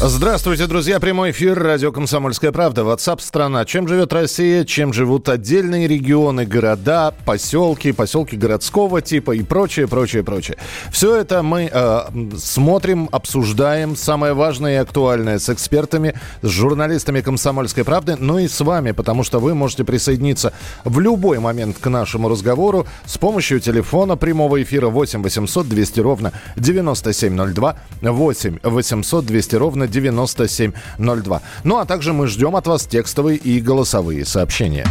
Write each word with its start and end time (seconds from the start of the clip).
Здравствуйте, 0.00 0.68
друзья. 0.68 1.00
Прямой 1.00 1.32
эфир. 1.32 1.60
Радио 1.60 1.90
«Комсомольская 1.90 2.52
правда». 2.52 2.82
WhatsApp 2.82 3.20
страна. 3.20 3.64
Чем 3.64 3.88
живет 3.88 4.12
Россия? 4.12 4.64
Чем 4.64 4.92
живут 4.92 5.28
отдельные 5.28 5.88
регионы, 5.88 6.46
города, 6.46 7.12
поселки, 7.24 7.90
поселки 7.90 8.36
городского 8.36 9.02
типа 9.02 9.32
и 9.32 9.42
прочее, 9.42 9.88
прочее, 9.88 10.22
прочее. 10.22 10.56
Все 10.92 11.16
это 11.16 11.42
мы 11.42 11.68
э, 11.72 12.00
смотрим, 12.38 13.08
обсуждаем. 13.10 13.96
Самое 13.96 14.34
важное 14.34 14.74
и 14.74 14.76
актуальное 14.76 15.40
с 15.40 15.48
экспертами, 15.48 16.14
с 16.42 16.48
журналистами 16.48 17.20
«Комсомольской 17.20 17.82
правды», 17.82 18.14
ну 18.20 18.38
и 18.38 18.46
с 18.46 18.60
вами, 18.60 18.92
потому 18.92 19.24
что 19.24 19.40
вы 19.40 19.56
можете 19.56 19.82
присоединиться 19.82 20.52
в 20.84 21.00
любой 21.00 21.40
момент 21.40 21.76
к 21.80 21.90
нашему 21.90 22.28
разговору 22.28 22.86
с 23.04 23.18
помощью 23.18 23.58
телефона 23.58 24.16
прямого 24.16 24.62
эфира 24.62 24.90
8 24.90 25.24
800 25.24 25.68
200 25.68 26.00
ровно 26.00 26.32
9702, 26.54 27.76
8 28.02 28.58
800 28.62 29.26
200 29.26 29.56
ровно 29.56 29.87
9702. 29.88 31.42
Ну 31.64 31.78
а 31.78 31.84
также 31.84 32.12
мы 32.12 32.26
ждем 32.26 32.56
от 32.56 32.66
вас 32.66 32.86
текстовые 32.86 33.36
и 33.36 33.60
голосовые 33.60 34.24
сообщения. 34.24 34.86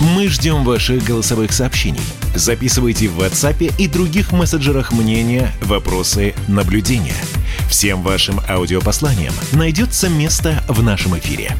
Мы 0.00 0.28
ждем 0.28 0.64
ваших 0.64 1.02
голосовых 1.04 1.52
сообщений. 1.52 2.02
Записывайте 2.34 3.08
в 3.08 3.18
WhatsApp 3.18 3.74
и 3.78 3.88
других 3.88 4.32
мессенджерах 4.32 4.92
мнения, 4.92 5.50
вопросы, 5.62 6.34
наблюдения. 6.48 7.16
Всем 7.70 8.02
вашим 8.02 8.40
аудиопосланиям 8.48 9.32
найдется 9.52 10.08
место 10.08 10.62
в 10.68 10.82
нашем 10.82 11.18
эфире. 11.18 11.56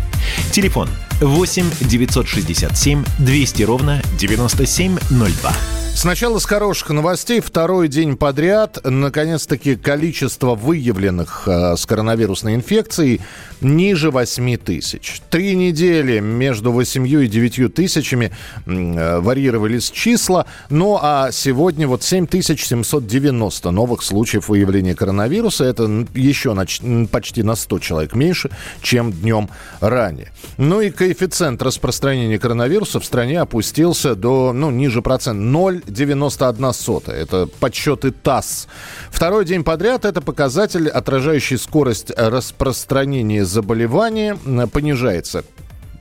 Телефон 0.53 0.89
8 1.21 1.71
967 1.81 3.05
200 3.19 3.63
ровно 3.63 4.03
9702. 4.19 5.86
Сначала 5.97 6.39
с 6.39 6.45
хороших 6.45 6.91
новостей. 6.91 7.41
Второй 7.41 7.89
день 7.89 8.19
подряд, 8.19 8.79
наконец-таки, 8.85 9.77
количество 9.77 10.55
выявленных 10.55 11.49
э, 11.49 11.75
с 11.75 11.87
коронавирусной 11.87 12.55
инфекцией 12.55 13.23
ниже 13.61 14.11
8 14.11 14.57
тысяч. 14.59 15.21
Три 15.31 15.55
недели 15.55 16.21
между 16.21 16.73
8 16.73 17.07
и 17.07 17.27
9 17.27 17.75
тысячами 17.75 18.33
э, 18.67 19.19
варьировались 19.21 19.91
числа. 19.91 20.47
Ну 20.71 20.99
а 21.01 21.31
сегодня 21.33 21.89
вот 21.89 22.03
7790 22.03 23.71
новых 23.71 24.03
случаев 24.03 24.49
выявления 24.49 24.95
коронавируса. 24.95 25.65
Это 25.65 26.07
еще 26.15 26.55
на, 26.55 26.67
почти 27.11 27.43
на 27.43 27.55
100 27.55 27.79
человек 27.79 28.15
меньше, 28.15 28.51
чем 28.83 29.13
днем 29.13 29.49
ранее. 29.81 30.33
Ну 30.59 30.81
и 30.81 30.91
коэффициент 30.91 31.63
распространения 31.63 32.39
коронавируса 32.39 33.01
в 33.01 33.05
стране 33.05 33.41
опустился 33.41 34.15
до, 34.15 34.53
ну, 34.53 34.71
ниже 34.71 35.03
процента 35.03 35.43
0,91. 35.43 37.13
Это 37.13 37.49
подсчеты 37.61 38.11
ТАСС. 38.11 38.69
Второй 39.11 39.45
день 39.45 39.65
подряд 39.65 40.05
это 40.05 40.21
показатель, 40.21 40.89
отражающий 40.89 41.59
скорость 41.59 42.11
распространения 42.17 43.46
заболевания, 43.47 44.37
понижается. 44.73 45.45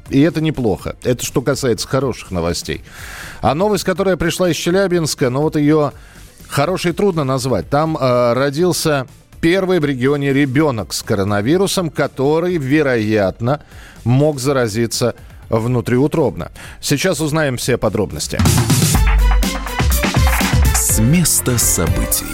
И 0.10 0.22
это 0.22 0.42
неплохо. 0.42 0.96
Это 1.04 1.26
что 1.26 1.42
касается 1.42 1.88
хороших 1.88 2.32
новостей. 2.32 2.84
А 3.42 3.56
новость, 3.56 3.84
которая 3.84 4.18
пришла 4.18 4.50
из 4.50 4.56
Челябинска, 4.56 5.30
ну 5.30 5.42
вот 5.42 5.56
ее 5.56 5.94
хорошей 6.48 6.94
трудно 6.94 7.24
назвать. 7.24 7.70
Там 7.70 7.98
э, 7.98 8.34
родился 8.34 9.08
первый 9.42 9.80
в 9.80 9.86
регионе 9.86 10.34
ребенок 10.34 10.94
с 10.94 11.02
коронавирусом, 11.02 11.90
который, 11.90 12.58
вероятно, 12.58 13.62
мог 14.03 14.40
заразиться 14.40 15.16
внутриутробно. 15.50 16.52
Сейчас 16.81 17.19
узнаем 17.19 17.58
все 17.58 17.78
подробности. 17.78 18.40
С 20.75 21.00
места 21.00 21.58
событий. 21.58 22.25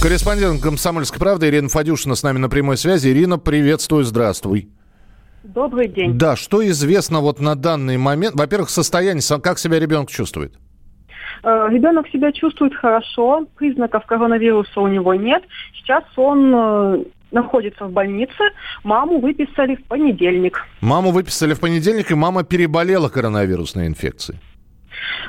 Корреспондент 0.00 0.62
«Комсомольской 0.62 1.18
правды» 1.18 1.48
Ирина 1.48 1.68
Фадюшина 1.68 2.14
с 2.14 2.22
нами 2.22 2.38
на 2.38 2.48
прямой 2.48 2.76
связи. 2.76 3.08
Ирина, 3.08 3.36
приветствую, 3.36 4.04
здравствуй. 4.04 4.68
Добрый 5.42 5.88
день. 5.88 6.16
Да, 6.16 6.36
что 6.36 6.64
известно 6.68 7.18
вот 7.18 7.40
на 7.40 7.56
данный 7.56 7.96
момент? 7.96 8.36
Во-первых, 8.36 8.70
состояние, 8.70 9.22
как 9.42 9.58
себя 9.58 9.80
ребенок 9.80 10.08
чувствует? 10.08 10.54
Э, 11.42 11.66
ребенок 11.68 12.06
себя 12.10 12.30
чувствует 12.30 12.76
хорошо, 12.76 13.46
признаков 13.56 14.06
коронавируса 14.06 14.80
у 14.80 14.86
него 14.86 15.14
нет. 15.14 15.42
Сейчас 15.74 16.04
он 16.14 16.54
э, 16.54 17.04
находится 17.32 17.86
в 17.86 17.90
больнице. 17.90 18.52
Маму 18.84 19.18
выписали 19.18 19.74
в 19.74 19.84
понедельник. 19.84 20.64
Маму 20.80 21.10
выписали 21.10 21.54
в 21.54 21.60
понедельник, 21.60 22.12
и 22.12 22.14
мама 22.14 22.44
переболела 22.44 23.08
коронавирусной 23.08 23.88
инфекцией. 23.88 24.38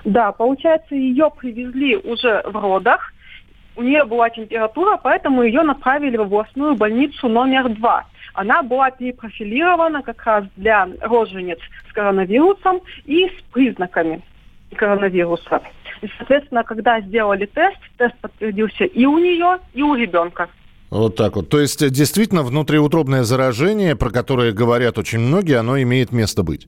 Да, 0.05 0.31
получается, 0.31 0.93
ее 0.93 1.31
привезли 1.35 1.97
уже 1.97 2.43
в 2.45 2.55
родах. 2.55 3.13
У 3.79 3.81
нее 3.81 4.03
была 4.03 4.29
температура, 4.29 4.99
поэтому 5.01 5.41
ее 5.41 5.61
направили 5.61 6.17
в 6.17 6.23
областную 6.23 6.75
больницу 6.75 7.29
номер 7.29 7.69
два. 7.69 8.05
Она 8.33 8.61
была 8.61 8.91
перепрофилирована 8.91 10.03
как 10.03 10.21
раз 10.25 10.43
для 10.57 10.89
рожениц 10.99 11.59
с 11.89 11.93
коронавирусом 11.93 12.81
и 13.05 13.27
с 13.27 13.53
признаками 13.53 14.21
коронавируса. 14.75 15.61
И, 16.01 16.09
соответственно, 16.17 16.65
когда 16.65 16.99
сделали 16.99 17.45
тест, 17.45 17.77
тест 17.97 18.15
подтвердился 18.19 18.83
и 18.83 19.05
у 19.05 19.17
нее, 19.17 19.59
и 19.73 19.81
у 19.81 19.95
ребенка. 19.95 20.49
Вот 20.89 21.15
так 21.15 21.37
вот. 21.37 21.47
То 21.47 21.61
есть, 21.61 21.89
действительно, 21.89 22.43
внутриутробное 22.43 23.23
заражение, 23.23 23.95
про 23.95 24.09
которое 24.09 24.51
говорят 24.51 24.97
очень 24.97 25.19
многие, 25.19 25.57
оно 25.57 25.81
имеет 25.81 26.11
место 26.11 26.43
быть? 26.43 26.67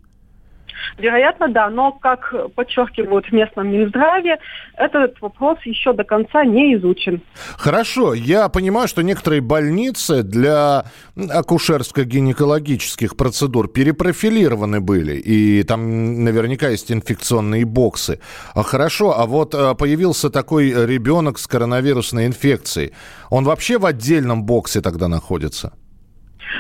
Вероятно, 0.98 1.50
да, 1.50 1.70
но, 1.70 1.92
как 1.92 2.34
подчеркивают 2.56 3.28
в 3.28 3.32
местном 3.32 3.70
Минздраве, 3.70 4.38
этот 4.76 5.20
вопрос 5.22 5.60
еще 5.64 5.94
до 5.94 6.04
конца 6.04 6.46
не 6.46 6.76
изучен. 6.76 7.22
Хорошо, 7.58 8.14
я 8.14 8.50
понимаю, 8.50 8.88
что 8.88 9.02
некоторые 9.02 9.42
больницы 9.42 10.24
для 10.24 10.86
акушерско-гинекологических 11.16 13.16
процедур 13.16 13.68
перепрофилированы 13.68 14.82
были, 14.82 15.14
и 15.14 15.64
там 15.64 16.24
наверняка 16.24 16.70
есть 16.70 16.92
инфекционные 16.92 17.66
боксы. 17.66 18.20
А 18.54 18.64
хорошо, 18.64 19.18
а 19.18 19.26
вот 19.26 19.56
а, 19.56 19.74
появился 19.76 20.30
такой 20.30 20.72
ребенок 20.86 21.40
с 21.40 21.48
коронавирусной 21.48 22.26
инфекцией, 22.26 22.94
он 23.30 23.46
вообще 23.46 23.78
в 23.78 23.86
отдельном 23.86 24.44
боксе 24.44 24.82
тогда 24.82 25.08
находится? 25.08 25.74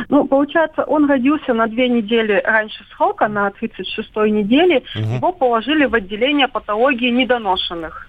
Ну, 0.09 0.25
получается, 0.25 0.83
он 0.83 1.09
родился 1.09 1.53
на 1.53 1.67
две 1.67 1.89
недели 1.89 2.41
раньше 2.43 2.83
срока, 2.95 3.27
на 3.27 3.49
36-й 3.49 4.31
неделе. 4.31 4.83
Угу. 4.95 5.15
Его 5.15 5.31
положили 5.31 5.85
в 5.85 5.95
отделение 5.95 6.47
патологии 6.47 7.09
недоношенных. 7.09 8.07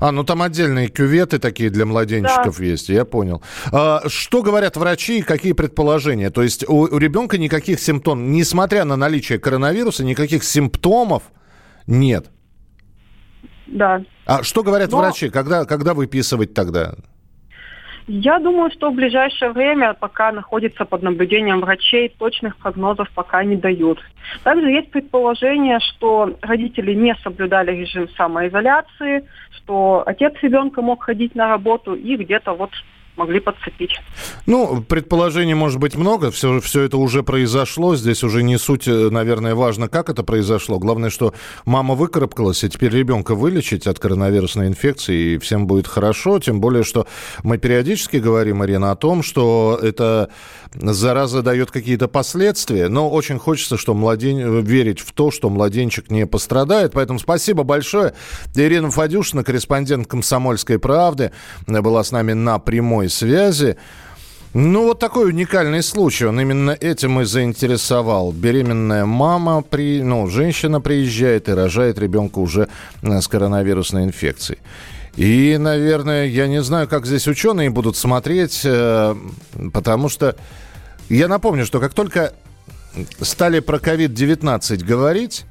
А, 0.00 0.10
ну 0.10 0.24
там 0.24 0.42
отдельные 0.42 0.88
кюветы 0.88 1.38
такие 1.38 1.70
для 1.70 1.86
младенчиков 1.86 2.58
да. 2.58 2.64
есть, 2.64 2.88
я 2.88 3.04
понял. 3.04 3.40
А, 3.72 4.02
что 4.08 4.42
говорят 4.42 4.76
врачи 4.76 5.20
и 5.20 5.22
какие 5.22 5.52
предположения? 5.52 6.30
То 6.30 6.42
есть 6.42 6.68
у, 6.68 6.82
у 6.82 6.98
ребенка 6.98 7.38
никаких 7.38 7.78
симптомов, 7.78 8.24
несмотря 8.24 8.84
на 8.84 8.96
наличие 8.96 9.38
коронавируса, 9.38 10.04
никаких 10.04 10.42
симптомов 10.42 11.22
нет? 11.86 12.26
Да. 13.68 14.02
А 14.26 14.42
что 14.42 14.62
говорят 14.62 14.90
Но... 14.90 14.98
врачи? 14.98 15.30
Когда, 15.30 15.64
когда 15.64 15.94
выписывать 15.94 16.52
тогда? 16.52 16.94
Я 18.06 18.38
думаю, 18.40 18.70
что 18.70 18.90
в 18.90 18.94
ближайшее 18.94 19.52
время, 19.52 19.94
пока 19.94 20.32
находится 20.32 20.84
под 20.84 21.02
наблюдением 21.02 21.60
врачей, 21.60 22.08
точных 22.08 22.56
прогнозов 22.56 23.08
пока 23.14 23.44
не 23.44 23.56
дают. 23.56 24.00
Также 24.42 24.70
есть 24.70 24.90
предположение, 24.90 25.78
что 25.80 26.36
родители 26.42 26.94
не 26.94 27.14
соблюдали 27.22 27.70
режим 27.72 28.08
самоизоляции, 28.16 29.24
что 29.50 30.02
отец 30.04 30.34
ребенка 30.42 30.82
мог 30.82 31.04
ходить 31.04 31.34
на 31.34 31.48
работу 31.48 31.94
и 31.94 32.16
где-то 32.16 32.54
вот 32.54 32.70
могли 33.16 33.40
подцепить. 33.40 33.92
Ну, 34.46 34.82
предположений 34.82 35.54
может 35.54 35.78
быть 35.78 35.94
много, 35.94 36.30
все, 36.30 36.60
все 36.60 36.82
это 36.82 36.96
уже 36.96 37.22
произошло, 37.22 37.94
здесь 37.94 38.24
уже 38.24 38.42
не 38.42 38.58
суть, 38.58 38.88
э, 38.88 39.10
наверное, 39.10 39.54
важно, 39.54 39.88
как 39.88 40.08
это 40.08 40.22
произошло. 40.22 40.78
Главное, 40.78 41.10
что 41.10 41.34
мама 41.64 41.94
выкарабкалась, 41.94 42.64
и 42.64 42.68
теперь 42.70 42.92
ребенка 42.92 43.34
вылечить 43.34 43.86
от 43.86 43.98
коронавирусной 43.98 44.68
инфекции, 44.68 45.34
и 45.34 45.38
всем 45.38 45.66
будет 45.66 45.86
хорошо, 45.86 46.38
тем 46.38 46.60
более, 46.60 46.84
что 46.84 47.06
мы 47.42 47.58
периодически 47.58 48.16
говорим, 48.16 48.64
Ирина, 48.64 48.92
о 48.92 48.96
том, 48.96 49.22
что 49.22 49.78
эта 49.82 50.30
зараза 50.74 51.42
дает 51.42 51.70
какие-то 51.70 52.08
последствия, 52.08 52.88
но 52.88 53.10
очень 53.10 53.38
хочется, 53.38 53.76
что 53.76 53.94
младен... 53.94 54.60
верить 54.62 55.00
в 55.00 55.12
то, 55.12 55.30
что 55.30 55.50
младенчик 55.50 56.10
не 56.10 56.26
пострадает, 56.26 56.92
поэтому 56.92 57.18
спасибо 57.18 57.62
большое. 57.62 58.14
Ирина 58.54 58.90
Фадюшина, 58.90 59.44
корреспондент 59.44 60.06
«Комсомольской 60.06 60.78
правды», 60.78 61.32
была 61.66 62.02
с 62.04 62.12
нами 62.12 62.32
на 62.32 62.58
прямой 62.58 63.01
связи. 63.08 63.76
Ну, 64.54 64.84
вот 64.84 64.98
такой 64.98 65.28
уникальный 65.30 65.82
случай. 65.82 66.26
Он 66.26 66.38
именно 66.38 66.72
этим 66.72 67.20
и 67.20 67.24
заинтересовал. 67.24 68.32
Беременная 68.32 69.06
мама, 69.06 69.62
при, 69.62 70.02
ну, 70.02 70.26
женщина 70.28 70.80
приезжает 70.80 71.48
и 71.48 71.52
рожает 71.52 71.98
ребенка 71.98 72.38
уже 72.38 72.68
э, 73.00 73.20
с 73.20 73.28
коронавирусной 73.28 74.04
инфекцией. 74.04 74.58
И, 75.16 75.56
наверное, 75.58 76.26
я 76.26 76.46
не 76.46 76.62
знаю, 76.62 76.88
как 76.88 77.06
здесь 77.06 77.26
ученые 77.28 77.70
будут 77.70 77.96
смотреть, 77.96 78.60
э, 78.64 79.14
потому 79.72 80.08
что 80.08 80.36
я 81.08 81.28
напомню, 81.28 81.64
что 81.64 81.80
как 81.80 81.94
только 81.94 82.32
стали 83.20 83.60
про 83.60 83.78
COVID-19 83.78 84.84
говорить, 84.84 85.44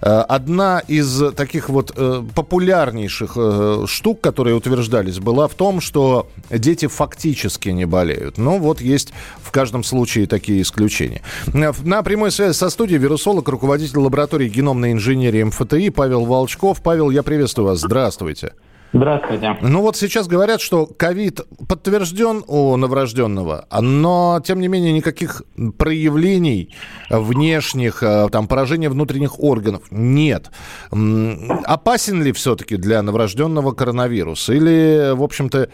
одна 0.00 0.80
из 0.80 1.32
таких 1.34 1.68
вот 1.68 1.92
э, 1.96 2.22
популярнейших 2.34 3.32
э, 3.36 3.84
штук, 3.86 4.20
которые 4.20 4.54
утверждались, 4.54 5.18
была 5.18 5.48
в 5.48 5.54
том, 5.54 5.80
что 5.80 6.28
дети 6.50 6.86
фактически 6.86 7.70
не 7.70 7.86
болеют. 7.86 8.38
Но 8.38 8.58
вот 8.58 8.80
есть 8.80 9.12
в 9.40 9.50
каждом 9.50 9.84
случае 9.84 10.26
такие 10.26 10.60
исключения. 10.62 11.22
На 11.52 12.02
прямой 12.02 12.30
связи 12.30 12.52
со 12.52 12.68
студией 12.68 12.98
вирусолог, 12.98 13.48
руководитель 13.48 13.98
лаборатории 13.98 14.48
геномной 14.48 14.92
инженерии 14.92 15.42
МФТИ 15.44 15.90
Павел 15.90 16.24
Волчков. 16.24 16.82
Павел, 16.82 17.10
я 17.10 17.22
приветствую 17.22 17.68
вас. 17.68 17.80
Здравствуйте. 17.80 18.52
Здравствуйте. 18.96 19.56
Ну 19.60 19.82
вот 19.82 19.96
сейчас 19.96 20.26
говорят, 20.26 20.60
что 20.60 20.86
ковид 20.86 21.40
подтвержден 21.68 22.42
у 22.46 22.76
новорожденного, 22.76 23.66
но 23.80 24.40
тем 24.42 24.60
не 24.60 24.68
менее 24.68 24.92
никаких 24.92 25.42
проявлений 25.76 26.74
внешних, 27.10 28.02
э, 28.02 28.28
там 28.30 28.48
поражения 28.48 28.88
внутренних 28.88 29.38
органов 29.38 29.82
нет. 29.90 30.50
Опасен 30.90 32.22
ли 32.22 32.32
все-таки 32.32 32.76
для 32.76 33.02
новорожденного 33.02 33.72
коронавирус? 33.72 34.48
Или, 34.48 35.14
в 35.14 35.22
общем-то, 35.22 35.68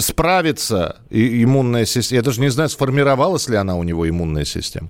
справится 0.00 0.96
иммунная 1.10 1.84
система? 1.84 2.16
Я 2.20 2.22
даже 2.22 2.40
не 2.40 2.48
знаю, 2.48 2.70
сформировалась 2.70 3.48
ли 3.48 3.56
она 3.56 3.76
у 3.76 3.82
него 3.82 4.08
иммунная 4.08 4.44
система. 4.44 4.88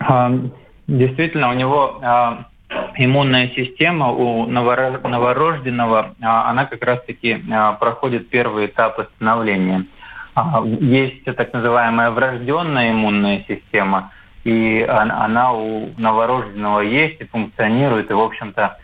А, 0.00 0.32
действительно, 0.86 1.50
у 1.50 1.54
него 1.54 1.98
а, 2.02 2.46
иммунная 2.98 3.48
система 3.54 4.10
у 4.10 4.46
новорожденного, 4.46 6.14
а, 6.22 6.50
она 6.50 6.66
как 6.66 6.82
раз-таки 6.84 7.42
а, 7.52 7.72
проходит 7.72 8.28
первый 8.28 8.66
этап 8.66 8.98
восстановления. 8.98 9.86
А, 10.34 10.62
есть 10.64 11.24
так 11.24 11.52
называемая 11.52 12.10
врожденная 12.10 12.92
иммунная 12.92 13.44
система, 13.48 14.12
и 14.44 14.86
она 14.88 15.52
у 15.52 15.90
новорожденного 15.98 16.80
есть 16.80 17.20
и 17.20 17.24
функционирует, 17.24 18.10
и, 18.10 18.14
в 18.14 18.20
общем-то, 18.20 18.78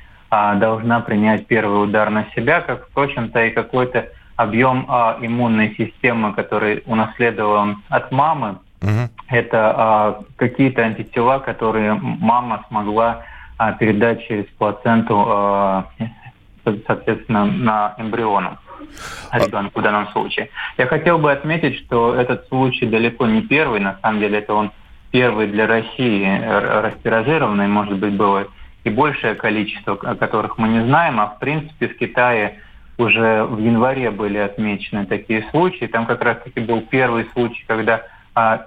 должна 0.56 1.00
принять 1.00 1.46
первый 1.46 1.84
удар 1.84 2.10
на 2.10 2.26
себя, 2.34 2.62
как, 2.62 2.88
впрочем-то, 2.88 3.44
и 3.44 3.50
какой-то 3.50 4.08
объем 4.34 4.86
иммунной 5.20 5.74
системы, 5.76 6.32
который 6.32 6.82
унаследован 6.86 7.82
от 7.90 8.10
мамы. 8.10 8.56
Угу. 8.80 9.10
Это 9.28 10.24
какие-то 10.36 10.82
антитела, 10.82 11.38
которые 11.38 11.94
мама 11.94 12.64
смогла 12.68 13.22
а, 13.62 13.72
передать 13.74 14.26
через 14.26 14.46
плаценту, 14.58 15.24
а, 15.24 15.86
соответственно, 16.84 17.44
на 17.44 17.94
эмбриону 17.96 18.58
ребенка 19.32 19.78
в 19.78 19.82
данном 19.82 20.08
случае. 20.08 20.48
Я 20.78 20.86
хотел 20.86 21.18
бы 21.18 21.30
отметить, 21.30 21.76
что 21.84 22.12
этот 22.16 22.48
случай 22.48 22.86
далеко 22.86 23.24
не 23.26 23.42
первый, 23.42 23.78
на 23.78 23.98
самом 24.02 24.18
деле 24.18 24.38
это 24.40 24.52
он 24.54 24.72
первый 25.12 25.46
для 25.46 25.68
России 25.68 26.26
растиражированный, 26.44 27.68
может 27.68 27.98
быть, 27.98 28.14
было 28.14 28.48
и 28.82 28.90
большее 28.90 29.36
количество, 29.36 29.94
о 29.94 30.16
которых 30.16 30.58
мы 30.58 30.66
не 30.66 30.84
знаем, 30.84 31.20
а 31.20 31.26
в 31.26 31.38
принципе 31.38 31.86
в 31.86 31.96
Китае 31.96 32.58
уже 32.98 33.44
в 33.44 33.60
январе 33.60 34.10
были 34.10 34.38
отмечены 34.38 35.06
такие 35.06 35.46
случаи. 35.52 35.84
Там 35.84 36.06
как 36.06 36.20
раз-таки 36.20 36.58
был 36.58 36.80
первый 36.80 37.28
случай, 37.32 37.64
когда 37.68 38.02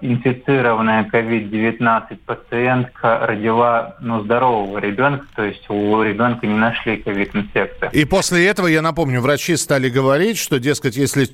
инфицированная 0.01 1.09
COVID-19 1.11 2.19
пациентка 2.25 3.25
родила 3.25 3.95
ну, 3.99 4.21
здорового 4.21 4.77
ребенка, 4.77 5.25
то 5.35 5.43
есть 5.43 5.67
у 5.69 6.01
ребенка 6.03 6.45
не 6.45 6.53
нашли 6.55 7.01
COVID-инфекцию. 7.03 7.89
И 7.91 8.05
после 8.05 8.47
этого, 8.47 8.67
я 8.67 8.81
напомню, 8.81 9.21
врачи 9.21 9.55
стали 9.55 9.89
говорить, 9.89 10.37
что, 10.37 10.59
дескать, 10.59 10.97
если 10.97 11.27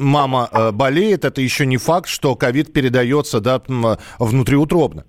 мама 0.00 0.48
э, 0.52 0.70
болеет, 0.70 1.24
это 1.24 1.40
еще 1.40 1.66
не 1.66 1.76
факт, 1.76 2.08
что 2.08 2.36
ковид 2.36 2.72
передается 2.72 3.40
да, 3.40 3.60
внутриутробно. 4.18 5.04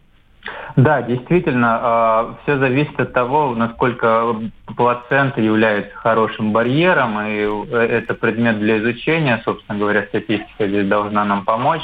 Да, 0.75 1.03
действительно, 1.03 1.79
а, 1.81 2.35
все 2.43 2.57
зависит 2.57 2.99
от 2.99 3.13
того, 3.13 3.53
насколько 3.53 4.35
плацента 4.75 5.39
является 5.39 5.95
хорошим 5.95 6.51
барьером, 6.51 7.19
и 7.21 7.45
э, 7.71 7.77
это 7.77 8.15
предмет 8.15 8.57
для 8.59 8.79
изучения, 8.79 9.39
собственно 9.45 9.77
говоря, 9.77 10.03
статистика 10.07 10.67
здесь 10.67 10.87
должна 10.87 11.23
нам 11.25 11.45
помочь. 11.45 11.83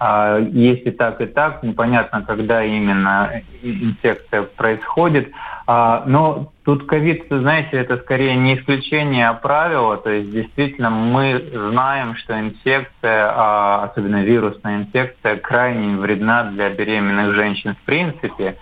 А, 0.00 0.38
если 0.38 0.90
так 0.90 1.20
и 1.20 1.26
так, 1.26 1.62
непонятно, 1.62 2.22
когда 2.22 2.62
именно 2.62 3.42
инфекция 3.62 4.42
происходит. 4.42 5.32
А, 5.66 6.04
но 6.06 6.52
тут 6.64 6.86
ковид, 6.86 7.26
знаете, 7.28 7.70
это 7.72 7.96
скорее 7.98 8.36
не 8.36 8.56
исключение, 8.56 9.28
а 9.28 9.34
правило. 9.34 9.96
То 9.96 10.10
есть 10.10 10.30
действительно 10.30 10.90
мы 10.90 11.42
знаем, 11.52 12.14
что 12.14 12.38
инфекция, 12.38 13.32
а, 13.34 13.84
особенно 13.84 14.22
вирусная 14.22 14.78
инфекция, 14.78 15.36
крайне 15.36 15.96
вредна 15.96 16.44
для 16.44 16.70
беременных 16.70 17.34
женщин 17.34 17.74
в 17.74 17.84
принципе. 17.84 18.56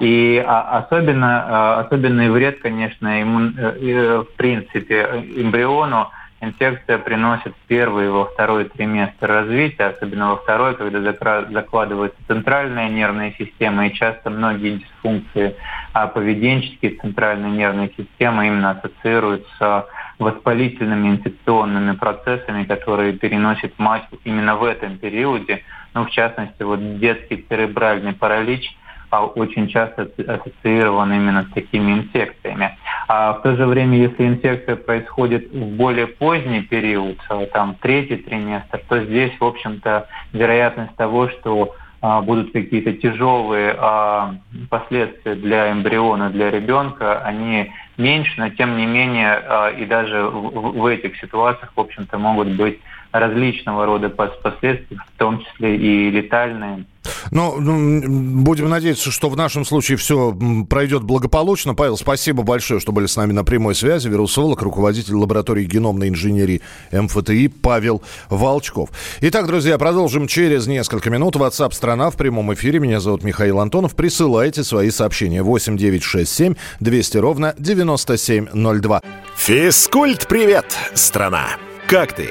И 0.00 0.42
особенно, 0.46 1.80
особенный 1.80 2.30
вред, 2.30 2.60
конечно, 2.60 3.08
э, 3.08 3.24
э, 3.24 4.18
в 4.18 4.36
принципе 4.36 5.24
эмбриону– 5.36 6.08
инфекция 6.40 6.98
приносит 6.98 7.54
первый 7.66 8.06
и 8.06 8.10
во 8.10 8.26
второй 8.26 8.66
триместр 8.66 9.26
развития, 9.26 9.86
особенно 9.86 10.30
во 10.30 10.36
второй, 10.36 10.76
когда 10.76 11.44
закладывается 11.50 12.18
центральная 12.26 12.88
нервная 12.88 13.34
система, 13.38 13.86
и 13.86 13.94
часто 13.94 14.30
многие 14.30 14.78
дисфункции 14.78 15.56
а 15.92 16.06
поведенческие 16.06 16.92
центральной 16.92 17.50
нервной 17.50 17.92
системы 17.96 18.46
именно 18.46 18.70
ассоциируются 18.70 19.86
воспалительными 20.18 21.08
инфекционными 21.08 21.96
процессами, 21.96 22.64
которые 22.64 23.14
переносит 23.14 23.78
мать 23.78 24.04
именно 24.24 24.56
в 24.56 24.64
этом 24.64 24.98
периоде. 24.98 25.62
Ну, 25.94 26.04
в 26.04 26.10
частности, 26.10 26.62
вот 26.62 26.98
детский 26.98 27.44
церебральный 27.48 28.12
паралич– 28.12 28.76
очень 29.10 29.68
часто 29.68 30.08
ассоциирован 30.26 31.12
именно 31.12 31.44
с 31.44 31.54
такими 31.54 31.92
инфекциями. 31.92 32.76
А 33.08 33.34
в 33.34 33.42
то 33.42 33.56
же 33.56 33.66
время, 33.66 33.98
если 33.98 34.26
инфекция 34.26 34.76
происходит 34.76 35.50
в 35.52 35.76
более 35.76 36.06
поздний 36.06 36.62
период, 36.62 37.18
а, 37.28 37.46
там 37.46 37.76
третий 37.80 38.16
триместр, 38.16 38.80
то 38.88 39.02
здесь, 39.04 39.32
в 39.38 39.44
общем-то, 39.44 40.06
вероятность 40.32 40.94
того, 40.96 41.28
что 41.30 41.74
а, 42.00 42.20
будут 42.20 42.52
какие-то 42.52 42.92
тяжелые 42.92 43.74
а, 43.76 44.36
последствия 44.70 45.34
для 45.34 45.72
эмбриона, 45.72 46.30
для 46.30 46.50
ребенка, 46.50 47.20
они 47.22 47.72
меньше, 47.96 48.32
но 48.38 48.50
тем 48.50 48.76
не 48.76 48.86
менее 48.86 49.32
а, 49.34 49.70
и 49.70 49.84
даже 49.84 50.22
в 50.22 50.86
этих 50.86 51.16
ситуациях, 51.16 51.72
в 51.74 51.80
общем-то, 51.80 52.18
могут 52.18 52.48
быть 52.48 52.78
различного 53.12 53.86
рода 53.86 54.08
последствия, 54.08 54.98
в 55.14 55.18
том 55.18 55.44
числе 55.44 55.76
и 55.76 56.10
летальные. 56.10 56.84
Ну, 57.30 57.60
ну, 57.60 58.42
будем 58.42 58.68
надеяться, 58.68 59.10
что 59.10 59.28
в 59.28 59.36
нашем 59.36 59.64
случае 59.64 59.96
все 59.98 60.36
пройдет 60.68 61.02
благополучно. 61.02 61.74
Павел, 61.74 61.96
спасибо 61.96 62.42
большое, 62.42 62.80
что 62.80 62.92
были 62.92 63.06
с 63.06 63.16
нами 63.16 63.32
на 63.32 63.44
прямой 63.44 63.74
связи. 63.74 64.08
Вирусолог, 64.08 64.62
руководитель 64.62 65.14
лаборатории 65.14 65.64
геномной 65.64 66.08
инженерии 66.08 66.60
МФТИ 66.92 67.48
Павел 67.48 68.02
Волчков. 68.28 68.90
Итак, 69.20 69.46
друзья, 69.46 69.78
продолжим 69.78 70.26
через 70.26 70.66
несколько 70.66 71.10
минут. 71.10 71.36
WhatsApp 71.36 71.72
страна 71.72 72.10
в 72.10 72.16
прямом 72.16 72.52
эфире. 72.54 72.78
Меня 72.78 73.00
зовут 73.00 73.24
Михаил 73.24 73.60
Антонов. 73.60 73.94
Присылайте 73.94 74.64
свои 74.64 74.90
сообщения. 74.90 75.42
8 75.42 75.76
9 75.76 76.02
6 76.02 76.30
7 76.30 76.54
200 76.80 77.16
ровно 77.18 77.54
9702. 77.58 79.02
Физкульт, 79.36 80.26
привет, 80.28 80.76
страна! 80.94 81.48
Как 81.86 82.12
ты? 82.12 82.30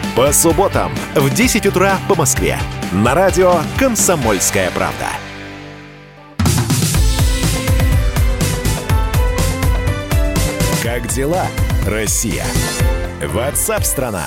по 0.15 0.31
субботам 0.33 0.91
в 1.15 1.33
10 1.33 1.65
утра 1.67 1.97
по 2.07 2.15
Москве. 2.15 2.57
На 2.91 3.13
радио 3.13 3.55
«Комсомольская 3.77 4.69
правда». 4.71 5.07
Как 10.83 11.07
дела, 11.07 11.45
Россия? 11.85 12.45
Ватсап-страна! 13.23 14.25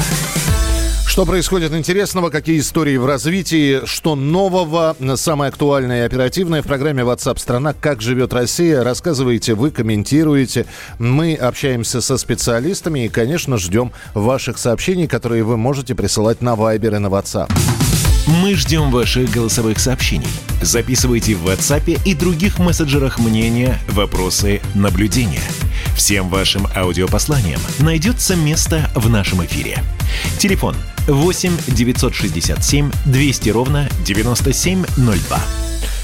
Что 1.06 1.26
происходит 1.26 1.72
интересного, 1.72 2.30
какие 2.30 2.58
истории 2.58 2.96
в 2.96 3.06
развитии, 3.06 3.86
что 3.86 4.16
нового, 4.16 4.96
самое 5.14 5.50
актуальное 5.50 6.02
и 6.02 6.06
оперативное 6.06 6.60
в 6.60 6.66
программе 6.66 7.02
WhatsApp 7.02 7.38
страна 7.38 7.72
«Как 7.72 8.00
живет 8.00 8.32
Россия». 8.32 8.82
Рассказывайте, 8.82 9.54
вы 9.54 9.70
комментируете. 9.70 10.66
Мы 10.98 11.34
общаемся 11.34 12.00
со 12.00 12.18
специалистами 12.18 13.04
и, 13.04 13.08
конечно, 13.08 13.58
ждем 13.58 13.92
ваших 14.14 14.58
сообщений, 14.58 15.06
которые 15.06 15.44
вы 15.44 15.56
можете 15.56 15.94
присылать 15.94 16.42
на 16.42 16.54
Viber 16.54 16.96
и 16.96 16.98
на 16.98 17.06
WhatsApp. 17.06 17.52
Мы 18.26 18.54
ждем 18.54 18.90
ваших 18.90 19.30
голосовых 19.30 19.78
сообщений. 19.78 20.26
Записывайте 20.62 21.34
в 21.34 21.46
WhatsApp 21.46 22.00
и 22.04 22.14
других 22.14 22.58
мессенджерах 22.58 23.18
мнения, 23.18 23.78
вопросы, 23.90 24.62
наблюдения. 24.74 25.42
Всем 25.94 26.28
вашим 26.28 26.66
аудиопосланиям 26.74 27.60
найдется 27.78 28.34
место 28.34 28.90
в 28.96 29.08
нашем 29.08 29.44
эфире. 29.44 29.78
Телефон 30.38 30.74
8 31.06 31.56
967 31.68 32.90
200 33.06 33.50
ровно 33.50 33.88
9702. 34.04 35.38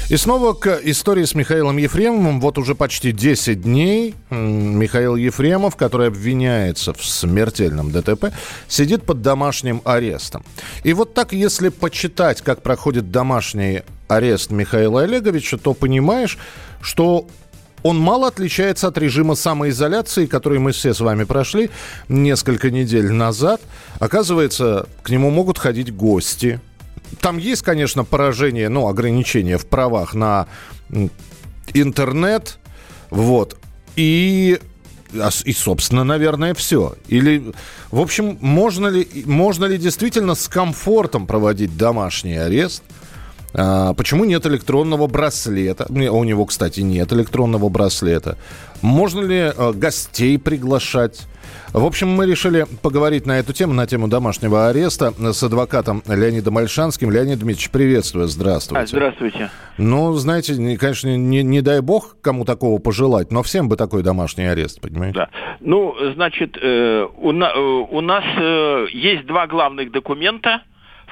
И 0.09 0.17
снова 0.17 0.53
к 0.53 0.79
истории 0.83 1.25
с 1.25 1.35
Михаилом 1.35 1.77
Ефремовым. 1.77 2.39
Вот 2.39 2.57
уже 2.57 2.73
почти 2.73 3.11
10 3.11 3.61
дней 3.61 4.15
Михаил 4.29 5.17
Ефремов, 5.17 5.75
который 5.75 6.07
обвиняется 6.07 6.93
в 6.93 7.05
смертельном 7.05 7.91
ДТП, 7.91 8.33
сидит 8.69 9.03
под 9.05 9.21
домашним 9.21 9.81
арестом. 9.83 10.45
И 10.83 10.93
вот 10.93 11.13
так, 11.13 11.33
если 11.33 11.69
почитать, 11.69 12.41
как 12.41 12.61
проходит 12.61 13.11
домашний 13.11 13.83
арест 14.07 14.51
Михаила 14.51 15.03
Олеговича, 15.03 15.57
то 15.57 15.73
понимаешь, 15.73 16.37
что 16.81 17.27
он 17.83 17.99
мало 17.99 18.27
отличается 18.27 18.87
от 18.87 18.97
режима 18.97 19.35
самоизоляции, 19.35 20.25
который 20.25 20.59
мы 20.59 20.71
все 20.71 20.93
с 20.93 20.99
вами 20.99 21.23
прошли 21.23 21.69
несколько 22.07 22.71
недель 22.71 23.11
назад. 23.11 23.61
Оказывается, 23.99 24.87
к 25.03 25.09
нему 25.09 25.29
могут 25.29 25.57
ходить 25.57 25.93
гости, 25.93 26.59
там 27.19 27.37
есть, 27.37 27.61
конечно, 27.61 28.03
поражение, 28.03 28.69
ну, 28.69 28.87
ограничения 28.87 29.57
в 29.57 29.65
правах 29.65 30.13
на 30.13 30.47
интернет, 31.73 32.59
вот, 33.09 33.57
и 33.95 34.59
а 35.13 35.29
и, 35.43 35.51
собственно, 35.51 36.05
наверное, 36.05 36.53
все. 36.53 36.95
Или, 37.09 37.53
в 37.91 37.99
общем, 37.99 38.37
можно 38.39 38.87
ли, 38.87 39.05
можно 39.25 39.65
ли 39.65 39.77
действительно 39.77 40.35
с 40.35 40.47
комфортом 40.47 41.27
проводить 41.27 41.75
домашний 41.75 42.37
арест? 42.37 42.81
А, 43.53 43.93
почему 43.93 44.25
нет 44.25 44.45
электронного 44.45 45.07
браслета? 45.07 45.85
У 45.89 46.23
него, 46.23 46.45
кстати, 46.45 46.81
нет 46.81 47.11
электронного 47.13 47.69
браслета. 47.69 48.37
Можно 48.81 49.21
ли 49.21 49.51
а, 49.55 49.73
гостей 49.73 50.37
приглашать? 50.39 51.27
В 51.73 51.85
общем, 51.85 52.09
мы 52.09 52.25
решили 52.25 52.65
поговорить 52.81 53.25
на 53.25 53.39
эту 53.39 53.53
тему, 53.53 53.73
на 53.73 53.87
тему 53.87 54.09
домашнего 54.09 54.67
ареста 54.67 55.13
с 55.17 55.41
адвокатом 55.41 56.03
Леонидом 56.05 56.57
Альшанским. 56.57 57.09
Леонид 57.11 57.39
Дмитриевич, 57.39 57.69
приветствую, 57.71 58.27
здравствуйте. 58.27 58.83
А, 58.83 58.87
здравствуйте. 58.87 59.49
Ну, 59.77 60.11
знаете, 60.13 60.53
конечно, 60.77 61.15
не, 61.15 61.43
не 61.43 61.61
дай 61.61 61.79
бог 61.79 62.17
кому 62.21 62.43
такого 62.43 62.79
пожелать, 62.79 63.31
но 63.31 63.41
всем 63.41 63.69
бы 63.69 63.77
такой 63.77 64.03
домашний 64.03 64.45
арест, 64.45 64.81
понимаете? 64.81 65.19
Да. 65.19 65.29
Ну, 65.61 65.95
значит, 66.13 66.57
э, 66.61 67.07
у, 67.17 67.31
на, 67.31 67.51
э, 67.51 67.59
у 67.59 68.01
нас 68.01 68.23
э, 68.37 68.87
есть 68.91 69.25
два 69.25 69.47
главных 69.47 69.91
документа, 69.91 70.63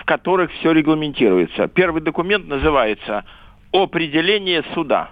которых 0.10 0.52
все 0.54 0.72
регламентируется. 0.72 1.68
Первый 1.68 2.02
документ 2.02 2.48
называется 2.48 3.26
«Определение 3.72 4.64
суда». 4.74 5.12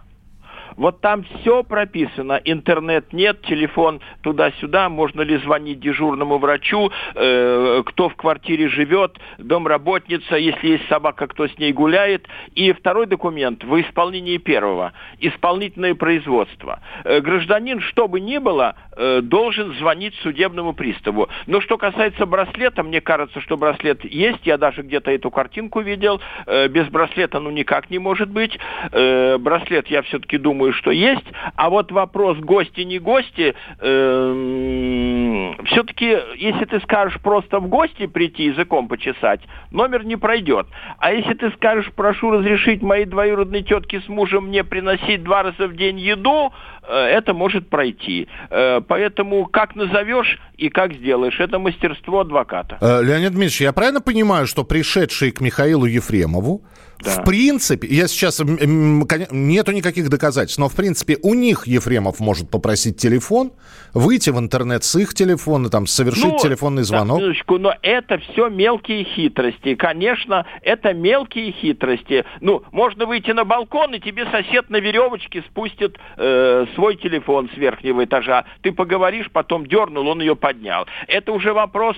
Вот 0.78 1.02
там 1.02 1.24
все 1.24 1.64
прописано. 1.64 2.40
Интернет 2.46 3.12
нет, 3.12 3.42
телефон 3.42 4.00
туда-сюда, 4.22 4.90
можно 4.90 5.22
ли 5.22 5.38
звонить 5.38 5.80
дежурному 5.80 6.38
врачу, 6.38 6.92
э, 7.16 7.84
кто 7.86 8.10
в 8.10 8.16
квартире 8.16 8.70
живет, 8.70 9.18
домработница, 9.40 10.36
если 10.36 10.70
есть 10.70 10.88
собака, 10.88 11.28
кто 11.28 11.48
с 11.48 11.58
ней 11.58 11.74
гуляет. 11.74 12.28
И 12.54 12.72
второй 12.74 13.08
документ 13.08 13.64
в 13.64 13.82
исполнении 13.82 14.38
первого. 14.38 14.94
Исполнительное 15.20 15.96
производство. 15.96 16.80
Э, 17.04 17.22
гражданин, 17.22 17.82
что 17.82 18.08
бы 18.08 18.20
ни 18.20 18.38
было, 18.38 18.76
э, 18.96 19.22
должен 19.22 19.74
звонить 19.76 20.14
судебному 20.22 20.74
приставу. 20.74 21.28
Но 21.48 21.60
что 21.60 21.78
касается 21.78 22.28
браслета, 22.28 22.84
мне 22.84 23.02
кажется, 23.02 23.42
что 23.42 23.58
браслет 23.58 24.06
есть. 24.06 24.46
Я 24.46 24.58
даже 24.58 24.84
где-то 24.84 25.10
эту 25.10 25.32
картинку 25.32 25.82
видел. 25.82 26.22
Э, 26.46 26.68
без 26.68 26.88
браслета 26.90 27.40
ну 27.40 27.50
никак 27.50 27.90
не 27.90 27.98
может 27.98 28.30
быть. 28.30 28.58
Э, 28.92 29.40
браслет, 29.40 29.88
я 29.88 30.04
все-таки 30.04 30.38
думаю, 30.38 30.67
думаю, 30.68 30.74
что 30.74 30.92
есть. 30.92 31.26
А 31.56 31.70
вот 31.70 31.92
вопрос 31.92 32.38
гости, 32.40 32.82
не 32.82 33.00
гости, 33.00 33.56
э, 33.80 35.54
все-таки, 35.66 36.18
если 36.38 36.66
ты 36.66 36.80
скажешь 36.82 37.20
просто 37.22 37.60
в 37.60 37.68
гости 37.68 38.08
прийти 38.08 38.46
языком 38.46 38.88
почесать, 38.88 39.42
номер 39.72 40.06
не 40.06 40.18
пройдет. 40.18 40.68
А 40.98 41.12
если 41.12 41.34
ты 41.34 41.52
скажешь, 41.52 41.92
прошу 41.96 42.32
разрешить 42.32 42.82
моей 42.82 43.06
двоюродной 43.06 43.64
тетке 43.64 44.02
с 44.02 44.08
мужем 44.08 44.48
мне 44.48 44.64
приносить 44.64 45.24
два 45.24 45.44
раза 45.44 45.68
в 45.68 45.76
день 45.76 46.00
еду, 46.00 46.52
э, 46.88 46.94
это 46.94 47.34
может 47.34 47.70
пройти. 47.70 48.28
Э, 48.50 48.82
поэтому 48.88 49.46
как 49.46 49.76
назовешь 49.76 50.40
и 50.58 50.70
как 50.70 50.94
сделаешь, 50.94 51.40
это 51.40 51.60
мастерство 51.60 52.22
адвоката. 52.22 52.78
Э, 52.82 53.04
Леонид 53.04 53.32
Дмитриевич, 53.32 53.62
я 53.62 53.74
правильно 53.74 54.02
понимаю, 54.02 54.48
что 54.48 54.64
пришедший 54.64 55.32
к 55.32 55.42
Михаилу 55.42 55.86
Ефремову 55.86 56.62
да. 57.00 57.22
В 57.22 57.26
принципе, 57.26 57.88
я 57.88 58.08
сейчас... 58.08 58.40
Нету 58.40 59.72
никаких 59.72 60.10
доказательств, 60.10 60.57
но 60.58 60.70
в 60.70 60.76
принципе 60.76 61.18
у 61.24 61.34
них 61.34 61.68
Ефремов 61.68 62.20
может 62.20 62.50
попросить 62.50 62.98
телефон, 62.98 63.52
выйти 63.94 64.30
в 64.30 64.40
интернет 64.40 64.84
с 64.84 64.96
их 64.96 65.14
телефона, 65.14 65.70
там, 65.70 65.88
совершить 65.88 66.34
ну, 66.34 66.40
телефонный 66.40 66.84
звонок. 66.84 67.20
Минуточку, 67.20 67.58
но 67.58 67.74
это 67.82 68.18
все 68.20 68.50
мелкие 68.50 69.04
хитрости. 69.04 69.76
Конечно, 69.76 70.46
это 70.62 70.94
мелкие 70.94 71.52
хитрости. 71.52 72.26
Ну, 72.42 72.64
можно 72.72 73.06
выйти 73.06 73.32
на 73.32 73.44
балкон, 73.44 73.94
и 73.96 74.00
тебе 74.00 74.26
сосед 74.32 74.70
на 74.70 74.78
веревочке 74.78 75.42
спустит 75.44 75.98
э, 76.18 76.66
свой 76.76 76.96
телефон 76.96 77.50
с 77.54 77.58
верхнего 77.58 78.04
этажа. 78.04 78.46
Ты 78.62 78.72
поговоришь, 78.72 79.30
потом 79.32 79.66
дернул, 79.66 80.08
он 80.08 80.22
ее 80.22 80.36
поднял. 80.36 80.86
Это 81.08 81.32
уже 81.32 81.54
вопрос 81.54 81.98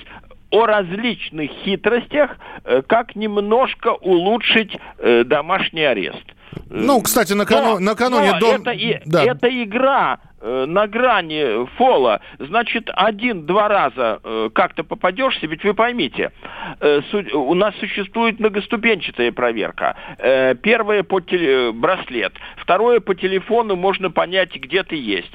о 0.51 0.65
различных 0.65 1.51
хитростях, 1.63 2.37
э, 2.63 2.81
как 2.85 3.15
немножко 3.15 3.93
улучшить 3.93 4.77
э, 4.97 5.23
домашний 5.23 5.83
арест. 5.83 6.23
Ну, 6.69 7.01
кстати, 7.01 7.33
накану... 7.33 7.73
но, 7.73 7.79
накануне 7.79 8.33
но 8.33 8.39
дом... 8.39 8.61
Это, 8.61 9.01
да. 9.05 9.23
это 9.23 9.63
игра 9.63 10.19
на 10.41 10.87
грани 10.87 11.65
фола, 11.77 12.21
значит, 12.37 12.89
один-два 12.93 13.67
раза 13.67 14.19
э, 14.23 14.49
как-то 14.53 14.83
попадешься, 14.83 15.47
ведь 15.47 15.63
вы 15.63 15.73
поймите, 15.73 16.31
э, 16.79 17.01
у 17.33 17.53
нас 17.53 17.75
существует 17.79 18.39
многоступенчатая 18.39 19.31
проверка. 19.31 19.95
Первое 20.61 21.03
по 21.03 21.19
теле... 21.19 21.71
браслет, 21.71 22.33
второе 22.57 22.99
по 22.99 23.15
телефону 23.15 23.75
можно 23.75 24.11
понять, 24.11 24.55
где 24.55 24.83
ты 24.83 24.95
есть. 24.95 25.31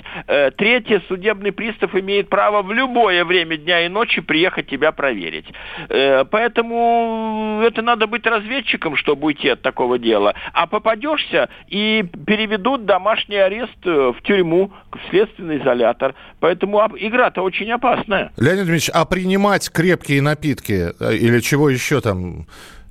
Третье, 0.56 1.02
судебный 1.08 1.52
пристав 1.52 1.94
имеет 1.94 2.28
право 2.28 2.62
в 2.62 2.72
любое 2.72 3.24
время 3.24 3.56
дня 3.56 3.84
и 3.86 3.88
ночи 3.88 4.20
приехать 4.20 4.68
тебя 4.68 4.92
проверить. 4.92 5.46
Поэтому 5.88 7.60
это 7.62 7.82
надо 7.82 8.06
быть 8.06 8.26
разведчиком, 8.26 8.96
чтобы 8.96 9.26
уйти 9.26 9.50
от 9.50 9.62
такого 9.62 9.98
дела. 9.98 10.34
А 10.52 10.66
попадешься 10.66 11.48
и 11.68 12.04
переведут 12.26 12.84
домашний 12.84 13.36
арест 13.36 13.84
в 13.84 14.16
тюрьму, 14.22 14.72
следственный 15.10 15.58
изолятор. 15.58 16.14
Поэтому 16.40 16.78
игра-то 16.96 17.42
очень 17.42 17.70
опасная. 17.70 18.32
Леонид 18.36 18.66
Ильич, 18.66 18.90
а 18.92 19.04
принимать 19.04 19.70
крепкие 19.70 20.22
напитки 20.22 20.92
э, 20.98 21.16
или 21.16 21.40
чего 21.40 21.70
еще 21.70 22.00
там, 22.00 22.46